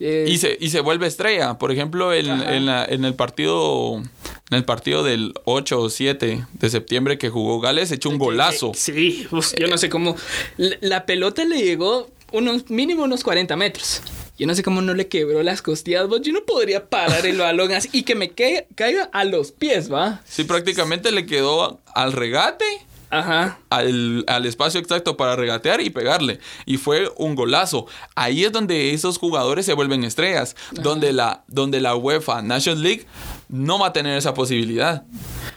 Eh, 0.00 0.26
y, 0.28 0.38
se, 0.38 0.56
y 0.58 0.70
se 0.70 0.80
vuelve 0.80 1.06
estrella. 1.06 1.58
Por 1.58 1.70
ejemplo, 1.70 2.12
en, 2.12 2.28
en, 2.28 3.04
el 3.04 3.14
partido... 3.14 4.02
En 4.50 4.58
el 4.58 4.64
partido 4.64 5.02
del 5.02 5.32
8 5.44 5.80
o 5.80 5.88
7 5.88 6.44
de 6.52 6.70
septiembre 6.70 7.16
que 7.16 7.30
jugó 7.30 7.60
Gales, 7.60 7.90
echó 7.90 8.10
un 8.10 8.18
golazo. 8.18 8.72
Sí, 8.74 9.26
yo 9.58 9.66
no 9.66 9.78
sé 9.78 9.88
cómo. 9.88 10.14
la 10.58 11.06
pelota 11.06 11.46
le 11.46 11.62
llegó 11.62 12.10
unos, 12.32 12.70
mínimo 12.70 13.04
unos 13.04 13.22
40 13.22 13.56
metros. 13.56 14.02
Yo 14.38 14.46
no 14.46 14.54
sé 14.54 14.62
cómo 14.62 14.80
no 14.80 14.94
le 14.94 15.08
quebró 15.08 15.42
las 15.42 15.62
costillas, 15.62 16.08
Yo 16.22 16.32
no 16.32 16.44
podría 16.44 16.88
parar 16.88 17.26
el 17.26 17.38
balón 17.38 17.72
así 17.72 17.88
y 17.92 18.02
que 18.02 18.14
me 18.14 18.30
caiga 18.30 19.08
a 19.12 19.24
los 19.24 19.52
pies, 19.52 19.92
¿va? 19.92 20.20
Sí, 20.24 20.44
prácticamente 20.44 21.12
le 21.12 21.26
quedó 21.26 21.80
al 21.94 22.12
regate. 22.12 22.64
Ajá. 23.10 23.58
Al, 23.68 24.46
espacio 24.46 24.80
exacto 24.80 25.18
para 25.18 25.36
regatear 25.36 25.82
y 25.82 25.90
pegarle. 25.90 26.40
Y 26.64 26.78
fue 26.78 27.12
un 27.16 27.34
golazo. 27.34 27.86
Ahí 28.14 28.44
es 28.44 28.52
donde 28.52 28.94
esos 28.94 29.18
jugadores 29.18 29.66
se 29.66 29.74
vuelven 29.74 30.02
estrellas. 30.02 30.56
Donde 30.72 31.12
la, 31.12 31.44
donde 31.46 31.80
la 31.80 31.94
UEFA 31.94 32.40
Nations 32.40 32.80
League 32.80 33.06
no 33.50 33.78
va 33.78 33.88
a 33.88 33.92
tener 33.92 34.16
esa 34.16 34.32
posibilidad. 34.32 35.04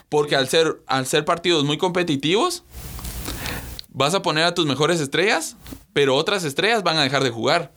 Porque 0.10 0.36
al 0.36 0.50
ser, 0.50 0.82
al 0.86 1.08
ser 1.08 1.24
partidos 1.24 1.64
muy 1.64 1.78
competitivos, 1.78 2.64
vas 3.88 4.14
a 4.14 4.22
poner 4.22 4.44
a 4.44 4.54
tus 4.54 4.66
mejores 4.66 5.00
estrellas 5.00 5.56
pero 5.96 6.14
otras 6.18 6.44
estrellas 6.44 6.84
van 6.84 6.98
a 6.98 7.04
dejar 7.04 7.24
de 7.24 7.30
jugar. 7.30 7.72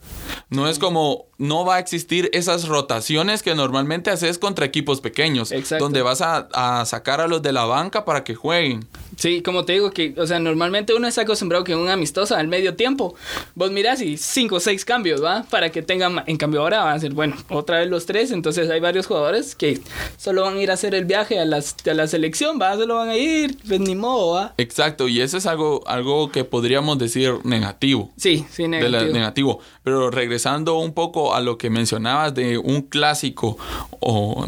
No 0.49 0.67
es 0.67 0.79
como, 0.79 1.27
no 1.37 1.65
va 1.65 1.75
a 1.75 1.79
existir 1.79 2.29
esas 2.33 2.67
rotaciones 2.67 3.43
que 3.43 3.55
normalmente 3.55 4.09
haces 4.09 4.37
contra 4.37 4.65
equipos 4.65 4.99
pequeños, 5.01 5.53
donde 5.79 6.01
vas 6.01 6.21
a, 6.21 6.85
sacar 6.85 7.21
a 7.21 7.27
los 7.27 7.41
de 7.41 7.53
la 7.53 7.65
banca 7.65 8.05
para 8.05 8.23
que 8.23 8.35
jueguen. 8.35 8.85
Sí, 9.15 9.41
como 9.41 9.65
te 9.65 9.73
digo, 9.73 9.91
que, 9.91 10.13
o 10.17 10.27
sea, 10.27 10.39
normalmente 10.39 10.93
uno 10.93 11.07
está 11.07 11.21
acostumbrado 11.21 11.63
que 11.63 11.75
un 11.75 11.89
amistoso 11.89 12.35
al 12.35 12.47
medio 12.47 12.75
tiempo, 12.75 13.15
vos 13.55 13.71
mirás 13.71 14.01
y 14.01 14.17
cinco 14.17 14.55
o 14.55 14.59
seis 14.59 14.85
cambios, 14.85 15.23
¿va? 15.23 15.43
Para 15.49 15.71
que 15.71 15.81
tengan, 15.81 16.23
en 16.25 16.37
cambio 16.37 16.61
ahora 16.61 16.83
va 16.83 16.93
a 16.93 16.99
ser, 16.99 17.13
bueno, 17.13 17.35
otra 17.49 17.79
vez 17.79 17.89
los 17.89 18.05
tres, 18.05 18.31
entonces 18.31 18.69
hay 18.69 18.79
varios 18.79 19.07
jugadores 19.07 19.55
que 19.55 19.81
solo 20.17 20.43
van 20.43 20.55
a 20.55 20.61
ir 20.61 20.71
a 20.71 20.73
hacer 20.73 20.95
el 20.95 21.05
viaje 21.05 21.39
a, 21.39 21.45
las, 21.45 21.75
a 21.89 21.93
la 21.93 22.07
selección, 22.07 22.59
¿va? 22.61 22.75
Solo 22.75 22.95
van 22.95 23.09
a 23.09 23.17
ir, 23.17 23.57
pues 23.67 23.79
ni 23.79 23.95
modo, 23.95 24.33
¿va? 24.33 24.53
Exacto, 24.57 25.07
y 25.07 25.21
eso 25.21 25.37
es 25.37 25.45
algo, 25.45 25.83
algo 25.87 26.31
que 26.31 26.43
podríamos 26.43 26.97
decir 26.97 27.33
negativo. 27.43 28.11
Sí, 28.17 28.45
sí, 28.51 28.67
negativo. 28.67 29.13
negativo. 29.13 29.59
Pero 29.83 30.11
regresando 30.19 30.77
un 30.79 30.91
poco 30.91 31.33
a 31.33 31.39
lo 31.39 31.57
que 31.57 31.69
mencionabas 31.69 32.33
de 32.33 32.57
un 32.57 32.81
clásico 32.81 33.57
o 34.01 34.45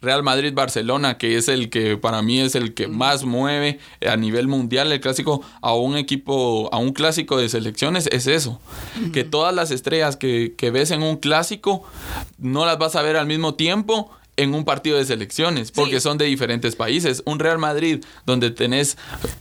Real 0.00 0.22
Madrid-Barcelona, 0.22 1.18
que 1.18 1.36
es 1.36 1.48
el 1.48 1.70
que 1.70 1.96
para 1.96 2.22
mí 2.22 2.38
es 2.38 2.54
el 2.54 2.72
que 2.72 2.86
más 2.86 3.24
mueve 3.24 3.80
a 4.08 4.16
nivel 4.16 4.46
mundial 4.46 4.92
el 4.92 5.00
clásico 5.00 5.42
a 5.60 5.74
un 5.74 5.96
equipo, 5.96 6.68
a 6.72 6.78
un 6.78 6.92
clásico 6.92 7.36
de 7.36 7.48
selecciones, 7.48 8.08
es 8.12 8.28
eso. 8.28 8.60
Que 9.12 9.24
todas 9.24 9.52
las 9.52 9.72
estrellas 9.72 10.16
que, 10.16 10.54
que 10.56 10.70
ves 10.70 10.92
en 10.92 11.02
un 11.02 11.16
clásico 11.16 11.82
no 12.38 12.64
las 12.64 12.78
vas 12.78 12.94
a 12.94 13.02
ver 13.02 13.16
al 13.16 13.26
mismo 13.26 13.54
tiempo 13.56 14.12
en 14.38 14.54
un 14.54 14.64
partido 14.64 14.96
de 14.96 15.04
selecciones, 15.04 15.72
porque 15.72 16.00
son 16.00 16.16
de 16.16 16.24
diferentes 16.24 16.76
países. 16.76 17.22
Un 17.26 17.40
Real 17.40 17.58
Madrid 17.58 18.04
donde 18.24 18.52
tenés 18.52 18.96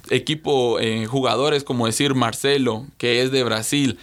equipo, 0.10 0.79
eh, 0.79 1.05
jugadores 1.05 1.63
como 1.63 1.86
decir 1.86 2.15
Marcelo, 2.15 2.88
que 2.97 3.21
es 3.21 3.31
de 3.31 3.43
Brasil, 3.43 3.99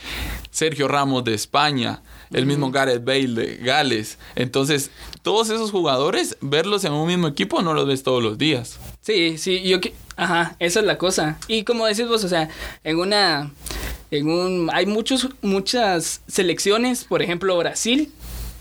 Sergio 0.53 0.87
Ramos 0.87 1.25
de 1.25 1.35
España, 1.35 2.01
el 2.33 2.47
mismo 2.47 2.71
Gareth 2.71 3.05
Bale 3.05 3.27
de 3.27 3.57
Gales. 3.57 4.19
Entonces, 4.37 4.93
todos 5.23 5.51
esos 5.51 5.73
jugadores, 5.73 6.37
verlos 6.41 6.85
en 6.85 6.93
un 6.93 7.09
mismo 7.09 7.27
equipo 7.27 7.61
no 7.61 7.75
los 7.75 7.89
ves 7.89 8.05
todos 8.05 8.23
los 8.23 8.39
días. 8.39 8.79
Sí, 9.01 9.37
sí, 9.37 9.63
yo 9.63 9.81
que... 9.81 9.95
Ajá, 10.17 10.55
esa 10.61 10.79
es 10.79 10.87
la 10.87 10.97
cosa. 10.97 11.39
Y 11.49 11.65
como 11.65 11.87
decís 11.87 12.07
vos, 12.07 12.23
o 12.23 12.29
sea, 12.29 12.49
en 12.85 12.99
una... 12.99 13.51
En 14.13 14.29
un, 14.29 14.71
hay 14.73 14.87
muchos, 14.87 15.29
muchas 15.43 16.21
selecciones, 16.29 17.03
por 17.03 17.21
ejemplo 17.21 17.59
Brasil, 17.59 18.13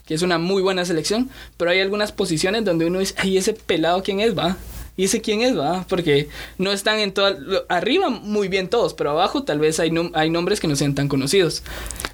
que 0.06 0.14
es 0.14 0.22
una 0.22 0.38
muy 0.38 0.62
buena 0.62 0.86
selección, 0.86 1.30
pero 1.58 1.72
hay 1.72 1.80
algunas 1.80 2.12
posiciones 2.12 2.66
donde 2.66 2.86
uno 2.86 3.00
dice, 3.00 3.16
ay, 3.18 3.38
ese 3.38 3.54
pelado, 3.54 4.04
¿quién 4.04 4.20
es, 4.20 4.38
va? 4.38 4.58
¿Y 4.96 5.06
ese 5.06 5.22
quién 5.22 5.42
es, 5.42 5.58
va? 5.58 5.86
Porque 5.90 6.30
no 6.60 6.72
están 6.72 7.00
en 7.00 7.14
toda... 7.14 7.36
Arriba 7.68 8.10
muy 8.10 8.48
bien 8.48 8.70
todos, 8.70 8.94
pero 8.94 9.10
abajo 9.10 9.44
tal 9.44 9.60
vez 9.60 9.80
hay, 9.80 9.92
hay 10.14 10.30
nombres 10.30 10.60
que 10.60 10.68
no 10.68 10.76
sean 10.76 10.94
tan 10.94 11.08
conocidos. 11.08 11.64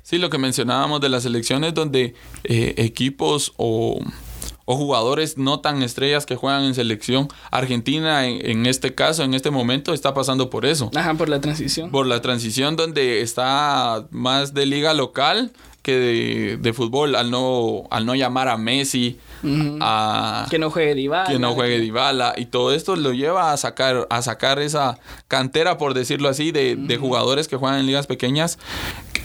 Sí, 0.01 0.17
lo 0.17 0.29
que 0.29 0.37
mencionábamos 0.37 1.01
de 1.01 1.09
las 1.09 1.23
selecciones 1.23 1.73
donde 1.73 2.13
eh, 2.45 2.75
equipos 2.77 3.53
o, 3.57 3.99
o, 4.63 4.77
jugadores 4.77 5.37
no 5.37 5.59
tan 5.59 5.83
estrellas 5.83 6.25
que 6.25 6.37
juegan 6.37 6.63
en 6.63 6.73
selección. 6.73 7.27
Argentina, 7.51 8.25
en, 8.25 8.49
en, 8.49 8.65
este 8.65 8.95
caso, 8.95 9.23
en 9.23 9.33
este 9.33 9.51
momento, 9.51 9.93
está 9.93 10.13
pasando 10.13 10.49
por 10.49 10.65
eso. 10.65 10.89
Ajá, 10.95 11.15
por 11.15 11.27
la 11.27 11.41
transición. 11.41 11.91
Por 11.91 12.07
la 12.07 12.21
transición 12.21 12.77
donde 12.77 13.21
está 13.21 14.07
más 14.09 14.53
de 14.53 14.65
liga 14.65 14.93
local 14.93 15.51
que 15.81 16.57
de, 16.59 16.73
fútbol 16.73 17.15
al 17.15 17.31
no, 17.31 17.83
al 17.89 18.05
no 18.05 18.15
llamar 18.15 18.47
a 18.47 18.57
Messi, 18.57 19.17
a 19.81 20.47
que 20.49 20.59
no 20.59 20.69
juegue 20.69 20.95
Dybala, 20.95 21.29
que 21.29 21.39
no 21.39 21.53
juegue 21.53 21.79
Dybala 21.79 22.33
y 22.37 22.45
todo 22.45 22.73
esto 22.73 22.95
lo 22.95 23.13
lleva 23.13 23.53
a 23.53 23.57
sacar 23.57 24.07
a 24.09 24.21
sacar 24.21 24.59
esa 24.59 24.99
cantera 25.27 25.77
por 25.77 25.93
decirlo 25.93 26.29
así 26.29 26.51
de, 26.51 26.75
de 26.75 26.97
jugadores 26.97 27.47
que 27.47 27.55
juegan 27.55 27.79
en 27.79 27.85
ligas 27.85 28.07
pequeñas 28.07 28.59
que 29.13 29.21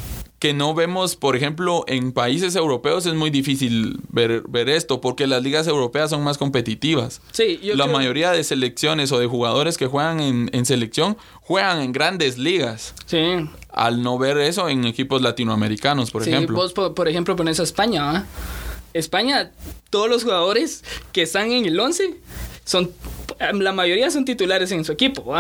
no 0.53 0.75
vemos, 0.75 1.17
por 1.17 1.37
ejemplo, 1.37 1.85
en 1.87 2.13
países 2.13 2.57
europeos 2.57 3.07
es 3.07 3.15
muy 3.15 3.31
difícil 3.31 4.01
ver, 4.11 4.43
ver 4.49 4.69
esto, 4.69 5.01
porque 5.01 5.27
las 5.27 5.43
ligas 5.43 5.67
europeas 5.67 6.11
son 6.11 6.23
más 6.23 6.39
competitivas. 6.39 7.23
Sí, 7.33 7.61
yo 7.63 7.77
La 7.77 7.87
mayoría 7.87 8.33
de 8.33 8.45
selecciones 8.45 9.13
o 9.13 9.19
de 9.19 9.27
jugadores 9.27 9.79
que 9.79 9.87
juegan 9.87 10.21
en, 10.21 10.51
en, 10.53 10.67
selección 10.67 11.17
juegan 11.41 11.81
en 11.81 11.93
grandes 11.93 12.37
ligas. 12.37 12.95
Sí. 13.07 13.49
Al 13.71 14.03
no 14.03 14.19
ver 14.19 14.37
eso 14.39 14.69
en 14.69 14.85
equipos 14.85 15.23
latinoamericanos, 15.23 16.11
por 16.11 16.25
sí, 16.25 16.31
ejemplo. 16.31 16.57
Vos, 16.57 16.73
por, 16.73 16.95
por 16.95 17.09
ejemplo, 17.09 17.37
pones 17.37 17.61
a 17.61 17.63
España, 17.63 18.19
¿eh? 18.19 18.23
España, 18.95 19.51
todos 19.91 20.09
los 20.09 20.23
jugadores 20.23 20.85
que 21.13 21.23
están 21.23 21.51
en 21.51 21.67
el 21.67 21.79
11 21.79 22.17
son 22.65 22.91
la 23.61 23.73
mayoría 23.73 24.11
son 24.11 24.25
titulares 24.25 24.71
en 24.73 24.85
su 24.85 24.93
equipo, 24.93 25.35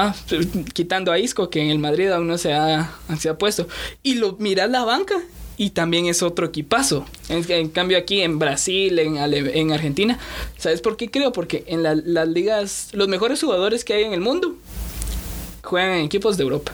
quitando 0.72 1.12
a 1.12 1.18
Isco, 1.18 1.50
que 1.50 1.60
en 1.60 1.70
el 1.70 1.78
Madrid 1.78 2.08
aún 2.08 2.26
no 2.26 2.38
se 2.38 2.52
ha, 2.52 2.94
se 3.18 3.28
ha 3.28 3.38
puesto. 3.38 3.68
Y 4.02 4.16
lo 4.16 4.36
miras 4.38 4.70
la 4.70 4.84
banca 4.84 5.14
y 5.56 5.70
también 5.70 6.06
es 6.06 6.22
otro 6.22 6.46
equipazo. 6.46 7.06
En, 7.28 7.44
en 7.50 7.68
cambio 7.68 7.96
aquí 7.96 8.20
en 8.20 8.38
Brasil, 8.38 8.98
en, 8.98 9.16
en, 9.16 9.72
Argentina, 9.72 10.18
¿sabes 10.58 10.80
por 10.80 10.96
qué 10.96 11.10
creo? 11.10 11.32
Porque 11.32 11.64
en 11.66 11.82
la, 11.82 11.94
las 11.94 12.28
ligas, 12.28 12.88
los 12.92 13.08
mejores 13.08 13.40
jugadores 13.40 13.84
que 13.84 13.94
hay 13.94 14.04
en 14.04 14.12
el 14.12 14.20
mundo 14.20 14.56
juegan 15.62 15.90
en 15.92 16.04
equipos 16.04 16.36
de 16.36 16.42
Europa 16.42 16.72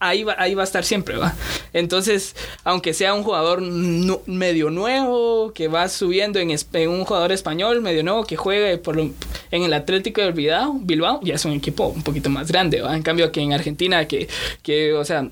ahí 0.00 0.24
va, 0.24 0.36
ahí 0.38 0.54
va 0.54 0.62
a 0.62 0.64
estar 0.64 0.84
siempre, 0.84 1.16
¿va? 1.16 1.34
Entonces, 1.72 2.34
aunque 2.64 2.94
sea 2.94 3.14
un 3.14 3.22
jugador 3.22 3.60
medio 3.60 4.70
nuevo, 4.70 5.52
que 5.52 5.68
va 5.68 5.88
subiendo 5.88 6.38
en, 6.38 6.50
un 6.88 7.04
jugador 7.04 7.32
español 7.32 7.80
medio 7.80 8.02
nuevo, 8.02 8.24
que 8.24 8.36
juegue 8.36 8.78
por 8.78 8.98
en 8.98 9.62
el 9.62 9.72
Atlético 9.72 10.20
de 10.20 10.32
Bilbao, 10.32 10.78
Bilbao, 10.80 11.20
ya 11.22 11.34
es 11.34 11.44
un 11.44 11.52
equipo 11.52 11.86
un 11.86 12.02
poquito 12.02 12.30
más 12.30 12.48
grande, 12.48 12.80
¿va? 12.80 12.96
En 12.96 13.02
cambio, 13.02 13.30
que 13.32 13.40
en 13.40 13.52
Argentina, 13.52 14.06
que, 14.06 14.28
que 14.62 14.92
o 14.94 15.04
sea, 15.04 15.28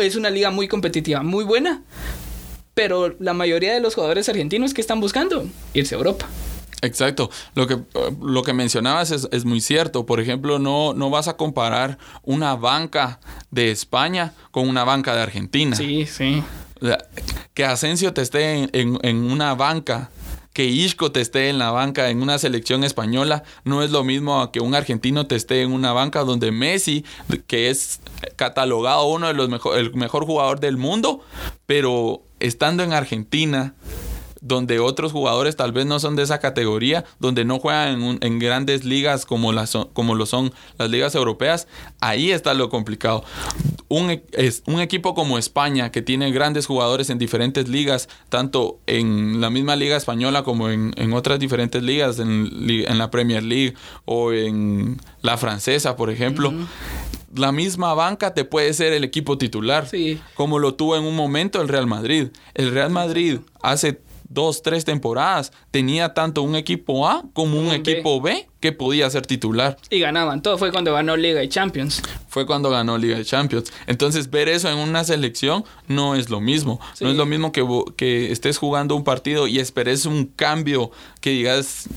es 0.00 0.16
una 0.16 0.30
liga 0.30 0.50
muy 0.50 0.68
competitiva, 0.68 1.22
muy 1.22 1.44
buena, 1.44 1.82
pero 2.74 3.14
la 3.18 3.32
mayoría 3.32 3.72
de 3.72 3.80
los 3.80 3.94
jugadores 3.94 4.28
argentinos 4.28 4.74
que 4.74 4.80
están 4.80 5.00
buscando 5.00 5.46
irse 5.72 5.94
a 5.94 5.98
Europa. 5.98 6.28
Exacto. 6.82 7.30
Lo 7.54 7.66
que, 7.66 7.78
lo 8.22 8.42
que 8.42 8.52
mencionabas 8.52 9.10
es, 9.10 9.28
es, 9.32 9.44
muy 9.44 9.60
cierto. 9.60 10.06
Por 10.06 10.20
ejemplo, 10.20 10.58
no, 10.58 10.94
no 10.94 11.10
vas 11.10 11.28
a 11.28 11.36
comparar 11.36 11.98
una 12.22 12.54
banca 12.54 13.20
de 13.50 13.70
España 13.70 14.34
con 14.50 14.68
una 14.68 14.84
banca 14.84 15.14
de 15.14 15.22
Argentina. 15.22 15.76
Sí, 15.76 16.06
sí. 16.06 16.42
Que 17.54 17.64
Asensio 17.64 18.12
te 18.12 18.22
esté 18.22 18.64
en, 18.64 18.70
en, 18.72 18.98
en 19.02 19.30
una 19.30 19.54
banca 19.54 20.10
que 20.56 20.64
Isco 20.64 21.12
te 21.12 21.20
esté 21.20 21.50
en 21.50 21.58
la 21.58 21.70
banca 21.70 22.08
en 22.08 22.22
una 22.22 22.38
selección 22.38 22.82
española 22.82 23.42
no 23.64 23.82
es 23.82 23.90
lo 23.90 24.04
mismo 24.04 24.40
a 24.40 24.52
que 24.52 24.60
un 24.60 24.74
argentino 24.74 25.26
te 25.26 25.36
esté 25.36 25.60
en 25.60 25.70
una 25.70 25.92
banca 25.92 26.24
donde 26.24 26.50
Messi, 26.50 27.04
que 27.46 27.68
es 27.68 28.00
catalogado 28.36 29.04
uno 29.04 29.26
de 29.26 29.34
los 29.34 29.50
mejor, 29.50 29.76
el 29.76 29.92
mejor 29.94 30.24
jugador 30.24 30.58
del 30.58 30.78
mundo, 30.78 31.20
pero 31.66 32.22
estando 32.40 32.82
en 32.82 32.94
Argentina 32.94 33.74
donde 34.40 34.78
otros 34.80 35.12
jugadores 35.12 35.56
tal 35.56 35.72
vez 35.72 35.86
no 35.86 35.98
son 35.98 36.16
de 36.16 36.22
esa 36.22 36.38
categoría, 36.40 37.04
donde 37.18 37.44
no 37.44 37.58
juegan 37.58 37.88
en, 37.88 38.02
un, 38.02 38.18
en 38.20 38.38
grandes 38.38 38.84
ligas 38.84 39.26
como, 39.26 39.52
las, 39.52 39.76
como 39.92 40.14
lo 40.14 40.26
son 40.26 40.52
las 40.78 40.90
ligas 40.90 41.14
europeas, 41.14 41.68
ahí 42.00 42.30
está 42.30 42.54
lo 42.54 42.68
complicado. 42.68 43.24
Un, 43.88 44.22
es, 44.32 44.62
un 44.66 44.80
equipo 44.80 45.14
como 45.14 45.38
España, 45.38 45.90
que 45.90 46.02
tiene 46.02 46.30
grandes 46.32 46.66
jugadores 46.66 47.10
en 47.10 47.18
diferentes 47.18 47.68
ligas, 47.68 48.08
tanto 48.28 48.80
en 48.86 49.40
la 49.40 49.50
misma 49.50 49.76
liga 49.76 49.96
española 49.96 50.42
como 50.42 50.68
en, 50.68 50.92
en 50.96 51.12
otras 51.12 51.38
diferentes 51.38 51.82
ligas, 51.82 52.18
en, 52.18 52.50
en, 52.68 52.98
la 52.98 53.10
Premier 53.10 53.42
League 53.42 53.74
o 54.04 54.32
en 54.32 55.00
la 55.22 55.36
francesa, 55.36 55.96
por 55.96 56.10
ejemplo. 56.10 56.50
Uh 56.50 56.52
-huh 56.52 56.66
la 57.38 57.52
misma 57.52 57.94
banca 57.94 58.34
te 58.34 58.44
puede 58.44 58.72
ser 58.72 58.92
el 58.92 59.04
equipo 59.04 59.38
titular, 59.38 59.88
sí. 59.88 60.20
como 60.34 60.58
lo 60.58 60.74
tuvo 60.74 60.96
en 60.96 61.04
un 61.04 61.14
momento 61.14 61.60
el 61.60 61.68
Real 61.68 61.86
Madrid. 61.86 62.28
El 62.54 62.72
Real 62.72 62.90
Madrid 62.90 63.40
hace 63.62 64.00
dos, 64.28 64.62
tres 64.62 64.84
temporadas 64.84 65.52
tenía 65.70 66.14
tanto 66.14 66.42
un 66.42 66.56
equipo 66.56 67.08
A 67.08 67.24
como 67.32 67.58
un, 67.58 67.66
un 67.66 67.72
equipo 67.72 68.20
B. 68.20 68.32
B 68.32 68.48
que 68.60 68.72
podía 68.72 69.08
ser 69.10 69.26
titular. 69.26 69.76
Y 69.90 70.00
ganaban. 70.00 70.42
Todo 70.42 70.58
fue 70.58 70.72
cuando 70.72 70.92
ganó 70.92 71.16
Liga 71.16 71.42
y 71.42 71.48
Champions. 71.48 72.02
Fue 72.28 72.46
cuando 72.46 72.70
ganó 72.70 72.98
Liga 72.98 73.18
y 73.20 73.24
Champions. 73.24 73.72
Entonces, 73.86 74.30
ver 74.30 74.48
eso 74.48 74.68
en 74.68 74.78
una 74.78 75.04
selección 75.04 75.64
no 75.86 76.14
es 76.16 76.30
lo 76.30 76.40
mismo. 76.40 76.80
Sí. 76.94 77.04
No 77.04 77.10
es 77.10 77.16
lo 77.16 77.26
mismo 77.26 77.52
que, 77.52 77.64
que 77.96 78.32
estés 78.32 78.58
jugando 78.58 78.96
un 78.96 79.04
partido 79.04 79.46
y 79.46 79.58
esperes 79.58 80.06
un 80.06 80.24
cambio 80.26 80.90
que 81.20 81.30
digas, 81.30 81.88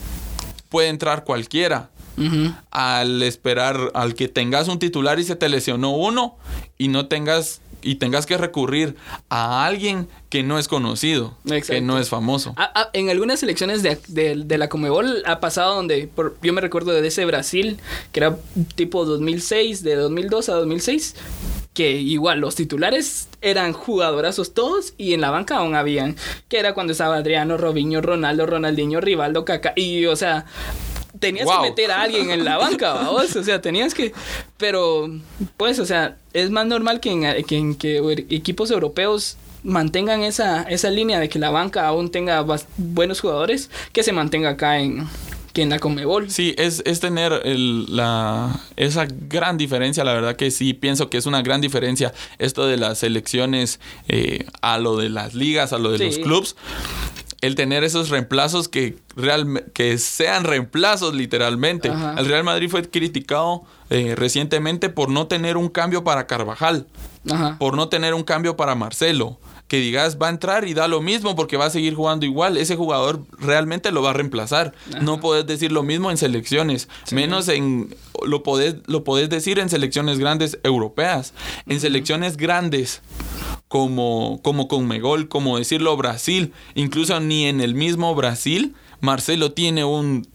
puede 0.69 0.89
entrar 0.89 1.23
cualquiera. 1.23 1.89
Uh 2.17 2.21
-huh. 2.21 2.55
Al 2.69 3.23
esperar, 3.23 3.91
al 3.93 4.13
que 4.13 4.27
tengas 4.27 4.67
un 4.67 4.77
titular 4.77 5.19
y 5.19 5.23
se 5.23 5.35
te 5.37 5.47
lesionó 5.47 5.91
uno 5.91 6.35
y 6.77 6.89
no 6.89 7.07
tengas 7.07 7.61
y 7.81 7.95
tengas 7.95 8.25
que 8.25 8.37
recurrir 8.37 8.95
a 9.29 9.65
alguien 9.65 10.07
que 10.29 10.43
no 10.43 10.59
es 10.59 10.67
conocido, 10.67 11.35
Exacto. 11.45 11.73
que 11.73 11.81
no 11.81 11.97
es 11.97 12.09
famoso. 12.09 12.53
Ah, 12.57 12.71
ah, 12.75 12.89
en 12.93 13.09
algunas 13.09 13.39
selecciones 13.39 13.81
de, 13.83 13.99
de, 14.07 14.35
de, 14.45 14.57
la 14.57 14.69
Comebol 14.69 15.23
ha 15.25 15.39
pasado 15.39 15.75
donde, 15.75 16.07
por, 16.07 16.37
yo 16.41 16.53
me 16.53 16.61
recuerdo 16.61 16.91
de 16.91 17.07
ese 17.07 17.25
Brasil, 17.25 17.77
que 18.11 18.19
era 18.19 18.37
tipo 18.75 19.05
2006, 19.05 19.83
de 19.83 19.95
2002 19.95 20.49
a 20.49 20.53
2006, 20.53 21.15
que 21.73 21.93
igual 21.93 22.39
los 22.39 22.55
titulares 22.55 23.29
eran 23.41 23.73
jugadorazos 23.73 24.53
todos 24.53 24.93
y 24.97 25.13
en 25.13 25.21
la 25.21 25.29
banca 25.29 25.57
aún 25.57 25.75
habían, 25.75 26.15
que 26.47 26.59
era 26.59 26.73
cuando 26.73 26.91
estaba 26.91 27.15
Adriano, 27.15 27.57
Robinho, 27.57 28.01
Ronaldo, 28.01 28.45
Ronaldinho, 28.45 28.99
Rivaldo, 28.99 29.45
Kaká, 29.45 29.73
y 29.75 30.05
o 30.05 30.15
sea 30.15 30.45
tenías 31.19 31.45
wow. 31.45 31.61
que 31.61 31.69
meter 31.69 31.91
a 31.91 32.01
alguien 32.01 32.31
en 32.31 32.43
la 32.43 32.57
banca, 32.57 32.93
vamos. 32.95 33.35
O 33.35 33.43
sea, 33.43 33.61
tenías 33.61 33.93
que. 33.93 34.13
Pero, 34.57 35.09
pues, 35.57 35.79
o 35.79 35.85
sea, 35.85 36.17
es 36.33 36.49
más 36.49 36.65
normal 36.65 36.99
que 36.99 37.11
en, 37.11 37.45
que, 37.45 37.57
en, 37.57 37.75
que 37.75 38.25
equipos 38.29 38.71
europeos 38.71 39.37
mantengan 39.63 40.23
esa, 40.23 40.63
esa 40.63 40.89
línea 40.89 41.19
de 41.19 41.29
que 41.29 41.39
la 41.39 41.49
banca 41.49 41.87
aún 41.87 42.11
tenga 42.11 42.45
buenos 42.77 43.19
jugadores 43.19 43.69
que 43.91 44.03
se 44.03 44.13
mantenga 44.13 44.51
acá 44.51 44.79
en, 44.79 45.05
que 45.53 45.61
en 45.61 45.69
la 45.69 45.79
Comebol. 45.79 46.29
Sí, 46.29 46.55
es, 46.57 46.81
es 46.85 46.99
tener 46.99 47.41
el, 47.43 47.95
la, 47.95 48.61
esa 48.77 49.07
gran 49.09 49.57
diferencia, 49.57 50.03
la 50.03 50.13
verdad 50.13 50.35
que 50.35 50.51
sí, 50.51 50.73
pienso 50.73 51.09
que 51.09 51.17
es 51.17 51.25
una 51.25 51.41
gran 51.41 51.61
diferencia 51.61 52.13
esto 52.37 52.67
de 52.67 52.77
las 52.77 52.99
selecciones 52.99 53.79
eh, 54.07 54.45
a 54.61 54.77
lo 54.77 54.97
de 54.97 55.09
las 55.09 55.33
ligas, 55.33 55.73
a 55.73 55.77
lo 55.77 55.91
de 55.91 56.05
los 56.05 56.19
clubs 56.19 56.55
el 57.41 57.55
tener 57.55 57.83
esos 57.83 58.09
reemplazos 58.09 58.67
que, 58.67 58.97
real, 59.15 59.65
que 59.73 59.97
sean 59.97 60.43
reemplazos 60.43 61.13
literalmente. 61.13 61.89
El 61.89 62.25
Real 62.25 62.43
Madrid 62.43 62.69
fue 62.69 62.89
criticado 62.89 63.63
eh, 63.89 64.15
recientemente 64.15 64.89
por 64.89 65.09
no 65.09 65.27
tener 65.27 65.55
un 65.55 65.69
cambio 65.69 66.03
para 66.03 66.27
Carvajal, 66.27 66.87
por 67.57 67.75
no 67.75 67.87
tener 67.87 68.13
un 68.13 68.23
cambio 68.23 68.57
para 68.57 68.75
Marcelo. 68.75 69.39
Que 69.69 69.77
digas 69.77 70.17
va 70.21 70.27
a 70.27 70.31
entrar 70.31 70.67
y 70.67 70.73
da 70.73 70.89
lo 70.89 71.01
mismo 71.01 71.35
porque 71.37 71.55
va 71.55 71.65
a 71.65 71.69
seguir 71.69 71.95
jugando 71.95 72.25
igual. 72.25 72.57
Ese 72.57 72.75
jugador 72.75 73.23
realmente 73.37 73.91
lo 73.91 74.01
va 74.01 74.09
a 74.09 74.13
reemplazar. 74.13 74.73
No 75.01 75.21
podés 75.21 75.45
decir 75.45 75.71
lo 75.71 75.83
mismo 75.83 76.11
en 76.11 76.17
selecciones, 76.17 76.89
menos 77.11 77.47
en. 77.47 77.95
Lo 78.25 78.43
podés, 78.43 78.75
lo 78.87 79.05
podés 79.05 79.29
decir 79.29 79.59
en 79.59 79.69
selecciones 79.69 80.19
grandes 80.19 80.59
europeas. 80.63 81.33
En 81.67 81.79
selecciones 81.79 82.35
grandes 82.35 83.01
como, 83.69 84.41
como 84.43 84.67
Conmebol, 84.67 85.29
como 85.29 85.57
decirlo 85.57 85.95
Brasil, 85.95 86.51
incluso 86.75 87.19
ni 87.21 87.45
en 87.45 87.61
el 87.61 87.75
mismo 87.75 88.13
Brasil, 88.15 88.75
Marcelo 88.99 89.53
tiene 89.53 89.85
un, 89.85 90.27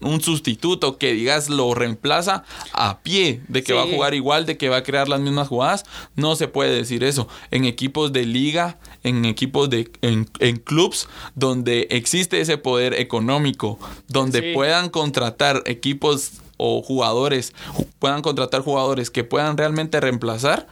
un 0.00 0.20
sustituto 0.20 0.98
que 0.98 1.12
digas 1.12 1.48
lo 1.48 1.74
reemplaza 1.74 2.44
a 2.72 3.00
pie, 3.00 3.42
de 3.48 3.62
que 3.62 3.72
va 3.72 3.82
a 3.82 3.86
jugar 3.86 4.14
igual, 4.14 4.46
de 4.46 4.56
que 4.56 4.68
va 4.68 4.78
a 4.78 4.82
crear 4.82 5.08
las 5.08 5.20
mismas 5.20 5.48
jugadas, 5.48 5.84
no 6.16 6.36
se 6.36 6.48
puede 6.48 6.74
decir 6.74 7.04
eso. 7.04 7.28
En 7.50 7.64
equipos 7.64 8.12
de 8.12 8.24
liga, 8.24 8.78
en 9.02 9.24
equipos 9.24 9.70
de, 9.70 9.90
en, 10.02 10.28
en 10.38 10.56
clubs 10.56 11.08
donde 11.34 11.88
existe 11.90 12.40
ese 12.40 12.58
poder 12.58 12.94
económico, 12.94 13.78
donde 14.08 14.52
puedan 14.54 14.88
contratar 14.88 15.62
equipos 15.66 16.32
o 16.56 16.82
jugadores, 16.82 17.54
puedan 17.98 18.22
contratar 18.22 18.62
jugadores 18.62 19.10
que 19.10 19.24
puedan 19.24 19.56
realmente 19.56 20.00
reemplazar, 20.00 20.66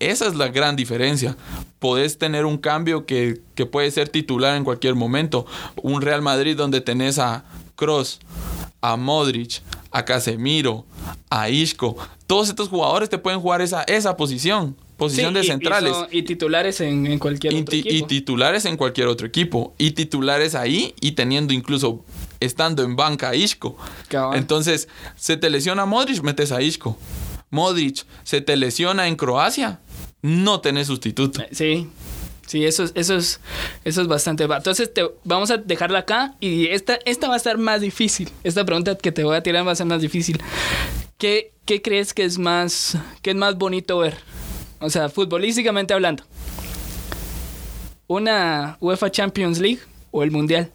esa 0.00 0.26
es 0.26 0.34
la 0.34 0.48
gran 0.48 0.76
diferencia. 0.76 1.36
Podés 1.78 2.16
tener 2.16 2.46
un 2.46 2.56
cambio 2.56 3.04
que, 3.04 3.40
puede 3.70 3.90
ser 3.90 4.08
titular 4.08 4.56
en 4.56 4.64
cualquier 4.64 4.94
momento. 4.94 5.46
Un 5.82 6.00
Real 6.00 6.22
Madrid 6.22 6.56
donde 6.56 6.80
tenés 6.80 7.18
a 7.18 7.44
Cross, 7.80 8.20
a 8.82 8.96
Modric, 8.96 9.62
a 9.90 10.04
Casemiro, 10.04 10.84
a 11.30 11.48
Isco. 11.48 11.96
Todos 12.26 12.50
estos 12.50 12.68
jugadores 12.68 13.08
te 13.08 13.16
pueden 13.16 13.40
jugar 13.40 13.62
esa, 13.62 13.84
esa 13.84 14.18
posición. 14.18 14.76
Posición 14.98 15.32
de 15.32 15.42
centrales. 15.44 15.96
Y, 16.10 16.24
titulares 16.24 16.82
en, 16.82 17.18
cualquier 17.18 17.54
otro 17.54 17.74
equipo. 17.74 17.94
Y 17.94 18.02
titulares 18.02 18.66
en 18.66 18.76
cualquier 18.76 19.06
otro 19.06 19.26
equipo. 19.26 19.74
Y 19.78 19.92
titulares 19.92 20.54
ahí 20.54 20.94
y 21.00 21.12
teniendo 21.12 21.54
incluso 21.54 22.04
estando 22.38 22.82
en 22.82 22.96
banca 22.96 23.30
a 23.30 23.34
Isco. 23.34 23.78
Entonces, 24.34 24.88
se 25.16 25.38
te 25.38 25.48
lesiona 25.48 25.86
Modric, 25.86 26.22
metes 26.22 26.52
a 26.52 26.60
Isco. 26.60 26.98
Modric 27.48 28.04
se 28.24 28.42
te 28.42 28.58
lesiona 28.58 29.08
en 29.08 29.16
Croacia, 29.16 29.80
no 30.20 30.60
tenés 30.60 30.88
sustituto. 30.88 31.40
Sí. 31.50 31.88
Sí, 32.50 32.66
eso, 32.66 32.82
eso, 32.96 33.14
es, 33.14 33.40
eso 33.84 34.02
es 34.02 34.08
bastante. 34.08 34.42
Entonces 34.42 34.92
te, 34.92 35.08
vamos 35.22 35.52
a 35.52 35.56
dejarla 35.56 36.00
acá 36.00 36.34
y 36.40 36.66
esta, 36.66 36.98
esta 37.04 37.28
va 37.28 37.34
a 37.34 37.36
estar 37.36 37.58
más 37.58 37.80
difícil. 37.80 38.28
Esta 38.42 38.64
pregunta 38.64 38.96
que 38.96 39.12
te 39.12 39.22
voy 39.22 39.36
a 39.36 39.42
tirar 39.44 39.64
va 39.64 39.70
a 39.70 39.76
ser 39.76 39.86
más 39.86 40.02
difícil. 40.02 40.42
¿Qué, 41.16 41.52
qué 41.64 41.80
crees 41.80 42.12
que 42.12 42.24
es, 42.24 42.38
más, 42.38 42.98
que 43.22 43.30
es 43.30 43.36
más 43.36 43.56
bonito 43.56 43.98
ver? 43.98 44.16
O 44.80 44.90
sea, 44.90 45.08
futbolísticamente 45.08 45.94
hablando. 45.94 46.24
¿Una 48.08 48.76
UEFA 48.80 49.12
Champions 49.12 49.60
League 49.60 49.82
o 50.10 50.24
el 50.24 50.32
Mundial? 50.32 50.72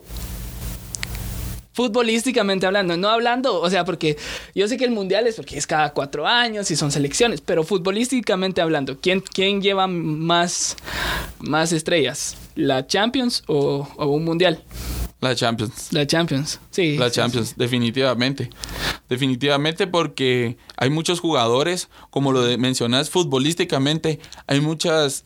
Futbolísticamente 1.76 2.66
hablando, 2.66 2.96
no 2.96 3.10
hablando, 3.10 3.60
o 3.60 3.70
sea, 3.70 3.84
porque 3.84 4.16
yo 4.56 4.66
sé 4.70 4.78
que 4.78 4.86
el 4.86 4.92
mundial 4.92 5.28
es 5.28 5.36
porque 5.36 5.58
es 5.58 5.68
cada 5.68 5.92
cuatro 5.92 6.26
años 6.26 6.72
y 6.72 6.78
son 6.78 6.90
selecciones, 6.90 7.42
pero 7.42 7.66
futbolísticamente 7.66 8.62
hablando, 8.62 8.98
¿quién, 9.02 9.20
quién 9.20 9.62
lleva 9.62 9.86
más, 9.86 10.78
más 11.40 11.74
estrellas? 11.74 12.38
¿La 12.56 12.88
Champions 12.88 13.44
o, 13.48 13.90
un 13.98 14.24
mundial? 14.24 14.64
La 15.20 15.36
Champions. 15.36 15.92
La 15.92 16.08
Champions, 16.08 16.62
sí. 16.72 16.98
La 16.98 17.12
Champions, 17.12 17.58
definitivamente. 17.58 18.50
Definitivamente 19.10 19.86
porque 19.86 20.56
hay 20.78 20.90
muchos 20.90 21.20
jugadores, 21.20 21.90
como 22.10 22.32
lo 22.32 22.42
de, 22.42 22.58
mencionas 22.58 23.10
futbolísticamente, 23.10 24.20
hay 24.48 24.62
muchas 24.62 25.26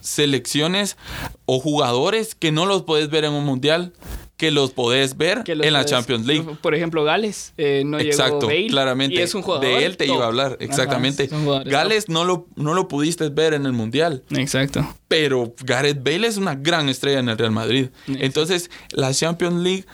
selecciones 0.00 0.96
o 1.44 1.58
jugadores 1.58 2.36
que 2.36 2.52
no 2.52 2.66
los 2.66 2.84
puedes 2.84 3.10
ver 3.10 3.24
en 3.24 3.32
un 3.32 3.44
mundial 3.44 3.92
que 4.38 4.52
los 4.52 4.70
podés 4.70 5.16
ver 5.16 5.42
en 5.46 5.72
la 5.72 5.84
Champions 5.84 6.24
League. 6.24 6.46
Por 6.62 6.74
ejemplo, 6.74 7.02
Gales 7.02 7.52
eh, 7.58 7.82
no 7.84 7.98
Exacto, 7.98 8.48
claramente. 8.68 9.20
es 9.20 9.34
un 9.34 9.42
jugador 9.42 9.66
de 9.66 9.84
él 9.84 9.96
te 9.96 10.06
iba 10.06 10.24
a 10.24 10.28
hablar, 10.28 10.56
exactamente. 10.60 11.28
Gales 11.66 12.08
no 12.08 12.24
lo, 12.24 12.46
no 12.54 12.72
lo 12.72 12.86
pudiste 12.86 13.28
ver 13.30 13.52
en 13.52 13.66
el 13.66 13.72
Mundial. 13.72 14.22
Exacto. 14.30 14.86
Pero 15.08 15.54
Gareth 15.64 16.02
Bale 16.04 16.26
es 16.28 16.36
una 16.36 16.54
gran 16.54 16.88
estrella 16.88 17.18
en 17.18 17.28
el 17.28 17.36
Real 17.36 17.50
Madrid. 17.50 17.88
Entonces, 18.06 18.70
la 18.92 19.12
Champions 19.12 19.60
League 19.60 19.84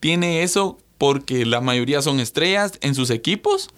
tiene 0.00 0.42
eso 0.42 0.78
porque 0.98 1.46
la 1.46 1.60
mayoría 1.60 2.02
son 2.02 2.18
estrellas 2.18 2.72
en 2.80 2.96
sus 2.96 3.10
equipos 3.10 3.70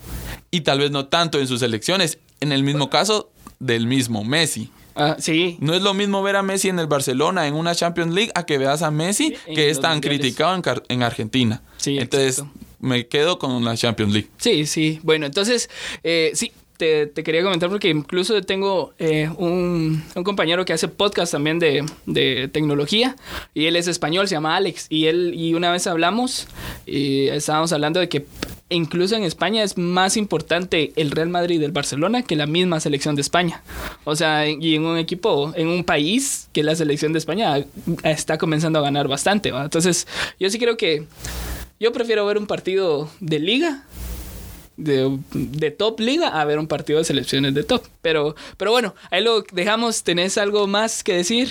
y 0.50 0.62
tal 0.62 0.78
vez 0.78 0.90
no 0.90 1.06
tanto 1.06 1.38
en 1.38 1.46
sus 1.46 1.60
selecciones. 1.60 2.18
En 2.40 2.50
el 2.50 2.62
mismo 2.62 2.88
caso 2.88 3.30
del 3.58 3.86
mismo 3.86 4.24
Messi. 4.24 4.70
Ah, 4.94 5.16
sí. 5.18 5.56
No 5.60 5.74
es 5.74 5.82
lo 5.82 5.94
mismo 5.94 6.22
ver 6.22 6.36
a 6.36 6.42
Messi 6.42 6.68
en 6.68 6.78
el 6.78 6.86
Barcelona 6.86 7.46
en 7.46 7.54
una 7.54 7.74
Champions 7.74 8.14
League 8.14 8.30
a 8.34 8.46
que 8.46 8.58
veas 8.58 8.82
a 8.82 8.90
Messi 8.90 9.34
que 9.46 9.70
es 9.70 9.80
tan 9.80 10.00
criticado 10.00 10.60
en, 10.88 11.02
Argentina. 11.02 11.62
Sí, 11.76 11.98
entonces 11.98 12.44
me 12.80 13.06
quedo 13.08 13.38
con 13.38 13.64
la 13.64 13.76
Champions 13.76 14.12
League. 14.12 14.28
Sí, 14.38 14.66
sí. 14.66 15.00
Bueno, 15.02 15.26
entonces, 15.26 15.68
eh, 16.02 16.32
sí, 16.34 16.52
te, 16.76 17.12
quería 17.12 17.42
comentar 17.42 17.68
porque 17.68 17.88
incluso 17.88 18.40
tengo 18.42 18.94
eh, 18.98 19.30
un, 19.36 20.02
compañero 20.24 20.64
que 20.64 20.72
hace 20.72 20.88
podcast 20.88 21.32
también 21.32 21.58
de, 21.58 21.84
de, 22.06 22.48
tecnología 22.48 23.16
y 23.54 23.66
él 23.66 23.76
es 23.76 23.88
español, 23.88 24.28
se 24.28 24.34
llama 24.34 24.56
Alex 24.56 24.86
y 24.90 25.06
él 25.06 25.32
y 25.34 25.54
una 25.54 25.70
vez 25.70 25.86
hablamos 25.86 26.48
y 26.86 27.28
estábamos 27.28 27.72
hablando 27.72 28.00
de 28.00 28.08
que 28.08 28.26
incluso 28.70 29.14
en 29.14 29.22
España 29.22 29.62
es 29.62 29.78
más 29.78 30.16
importante 30.16 30.92
el 30.96 31.10
Real 31.10 31.28
Madrid 31.28 31.60
del 31.60 31.72
Barcelona 31.72 32.22
que 32.22 32.36
la 32.36 32.46
misma 32.46 32.80
selección 32.80 33.14
de 33.14 33.22
España. 33.22 33.62
O 34.04 34.16
sea, 34.16 34.48
y 34.48 34.74
en 34.74 34.84
un 34.84 34.98
equipo, 34.98 35.52
en 35.56 35.68
un 35.68 35.84
país 35.84 36.48
que 36.52 36.62
la 36.62 36.74
selección 36.74 37.12
de 37.12 37.18
España 37.18 37.64
está 38.02 38.38
comenzando 38.38 38.78
a 38.78 38.82
ganar 38.82 39.08
bastante. 39.08 39.50
Entonces, 39.50 40.06
yo 40.40 40.50
sí 40.50 40.58
creo 40.58 40.76
que 40.76 41.06
yo 41.78 41.92
prefiero 41.92 42.24
ver 42.26 42.38
un 42.38 42.46
partido 42.46 43.10
de 43.20 43.38
liga 43.38 43.84
de, 44.76 45.70
top 45.70 46.00
liga 46.00 46.40
a 46.40 46.44
ver 46.44 46.58
un 46.58 46.66
partido 46.66 46.98
de 46.98 47.04
selecciones 47.04 47.54
de 47.54 47.64
top. 47.64 47.82
Pero, 48.02 48.34
pero 48.56 48.70
bueno, 48.70 48.94
ahí 49.10 49.22
lo 49.22 49.42
dejamos. 49.52 50.02
¿Tenés 50.02 50.38
algo 50.38 50.66
más 50.66 51.02
que 51.04 51.14
decir? 51.14 51.50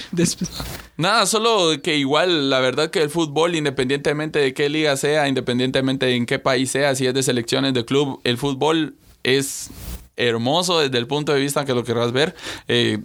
Nada, 0.97 1.25
solo 1.25 1.81
que 1.81 1.97
igual 1.97 2.49
la 2.49 2.59
verdad 2.59 2.89
que 2.89 3.01
el 3.01 3.09
fútbol, 3.09 3.55
independientemente 3.55 4.39
de 4.39 4.53
qué 4.53 4.69
liga 4.69 4.95
sea, 4.97 5.27
independientemente 5.27 6.05
de 6.05 6.15
en 6.15 6.25
qué 6.25 6.39
país 6.39 6.71
sea, 6.71 6.95
si 6.95 7.07
es 7.07 7.13
de 7.13 7.23
selecciones 7.23 7.73
de 7.73 7.85
club, 7.85 8.19
el 8.23 8.37
fútbol 8.37 8.95
es 9.23 9.69
hermoso 10.15 10.79
desde 10.79 10.97
el 10.97 11.07
punto 11.07 11.33
de 11.33 11.39
vista 11.39 11.65
que 11.65 11.73
lo 11.73 11.83
querrás 11.83 12.11
ver. 12.11 12.35
Eh, 12.67 12.99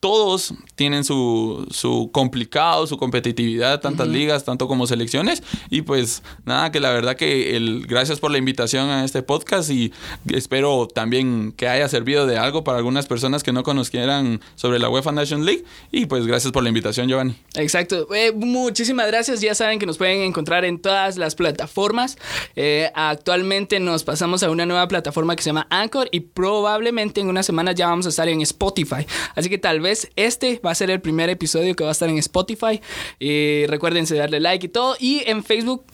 todos 0.00 0.54
tienen 0.76 1.04
su, 1.04 1.66
su 1.70 2.10
complicado, 2.10 2.86
su 2.86 2.96
competitividad, 2.96 3.80
tantas 3.80 4.08
ligas, 4.08 4.44
tanto 4.44 4.66
como 4.66 4.86
selecciones. 4.86 5.42
Y 5.68 5.82
pues 5.82 6.22
nada, 6.46 6.72
que 6.72 6.80
la 6.80 6.90
verdad 6.90 7.16
que 7.16 7.54
el, 7.56 7.86
gracias 7.86 8.18
por 8.18 8.30
la 8.30 8.38
invitación 8.38 8.88
a 8.88 9.04
este 9.04 9.22
podcast 9.22 9.70
y 9.70 9.92
espero 10.32 10.88
también 10.88 11.52
que 11.52 11.68
haya 11.68 11.86
servido 11.88 12.26
de 12.26 12.38
algo 12.38 12.64
para 12.64 12.78
algunas 12.78 13.06
personas 13.06 13.42
que 13.42 13.52
no 13.52 13.62
conocieran 13.62 14.40
sobre 14.54 14.78
la 14.78 14.88
UEFA 14.88 15.12
Nation 15.12 15.44
League. 15.44 15.64
Y 15.92 16.06
pues 16.06 16.26
gracias 16.26 16.50
por 16.50 16.62
la 16.62 16.70
invitación, 16.70 17.06
Giovanni. 17.06 17.36
Exacto. 17.56 18.12
Eh, 18.14 18.32
muchísimas 18.32 19.06
gracias. 19.06 19.42
Ya 19.42 19.54
saben 19.54 19.78
que 19.78 19.84
nos 19.84 19.98
pueden 19.98 20.22
encontrar 20.22 20.64
en 20.64 20.80
todas 20.80 21.18
las 21.18 21.34
plataformas. 21.34 22.16
Eh, 22.56 22.90
actualmente 22.94 23.78
nos 23.80 24.04
pasamos 24.04 24.42
a 24.42 24.50
una 24.50 24.64
nueva 24.64 24.88
plataforma 24.88 25.36
que 25.36 25.42
se 25.42 25.50
llama 25.50 25.66
Anchor 25.68 26.08
y 26.10 26.20
probablemente 26.20 27.20
en 27.20 27.28
una 27.28 27.42
semana 27.42 27.72
ya 27.72 27.88
vamos 27.88 28.06
a 28.06 28.08
estar 28.08 28.28
en 28.30 28.40
Spotify. 28.40 29.06
Así 29.34 29.50
que 29.50 29.58
tal 29.58 29.80
vez 29.80 29.89
este 30.16 30.60
va 30.64 30.70
a 30.70 30.74
ser 30.74 30.90
el 30.90 31.00
primer 31.00 31.30
episodio 31.30 31.74
que 31.74 31.84
va 31.84 31.90
a 31.90 31.92
estar 31.92 32.08
en 32.08 32.18
Spotify. 32.18 32.80
Y 33.18 33.66
recuérdense 33.66 34.14
darle 34.16 34.40
like 34.40 34.66
y 34.66 34.68
todo. 34.68 34.96
Y 34.98 35.22
en 35.26 35.44
Facebook 35.44 35.84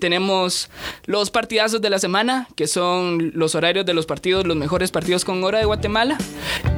tenemos 0.00 0.70
los 1.04 1.30
partidazos 1.30 1.80
de 1.80 1.90
la 1.90 1.98
semana, 1.98 2.48
que 2.56 2.66
son 2.66 3.32
los 3.34 3.54
horarios 3.54 3.84
de 3.84 3.94
los 3.94 4.06
partidos, 4.06 4.46
los 4.46 4.56
mejores 4.56 4.90
partidos 4.90 5.24
con 5.24 5.42
hora 5.44 5.58
de 5.58 5.64
Guatemala. 5.64 6.18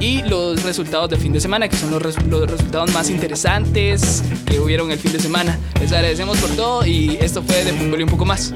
Y 0.01 0.23
los 0.23 0.63
resultados 0.63 1.11
del 1.11 1.21
fin 1.21 1.33
de 1.33 1.41
semana, 1.41 1.69
que 1.69 1.77
son 1.77 1.91
los, 1.91 2.03
resultados 2.03 2.93
más 2.93 3.11
interesantes 3.11 4.23
que 4.47 4.59
hubieron 4.59 4.91
el 4.91 4.99
fin 4.99 5.13
de 5.13 5.21
semana. 5.21 5.59
Les 5.81 5.93
agradecemos 5.93 6.39
por 6.39 6.51
todo 6.51 6.87
y 6.87 7.17
esto 7.21 7.43
fue 7.43 7.65
de 7.65 7.73
Fútbol 7.73 8.03
un 8.03 8.09
poco 8.09 8.25
más. 8.25 8.53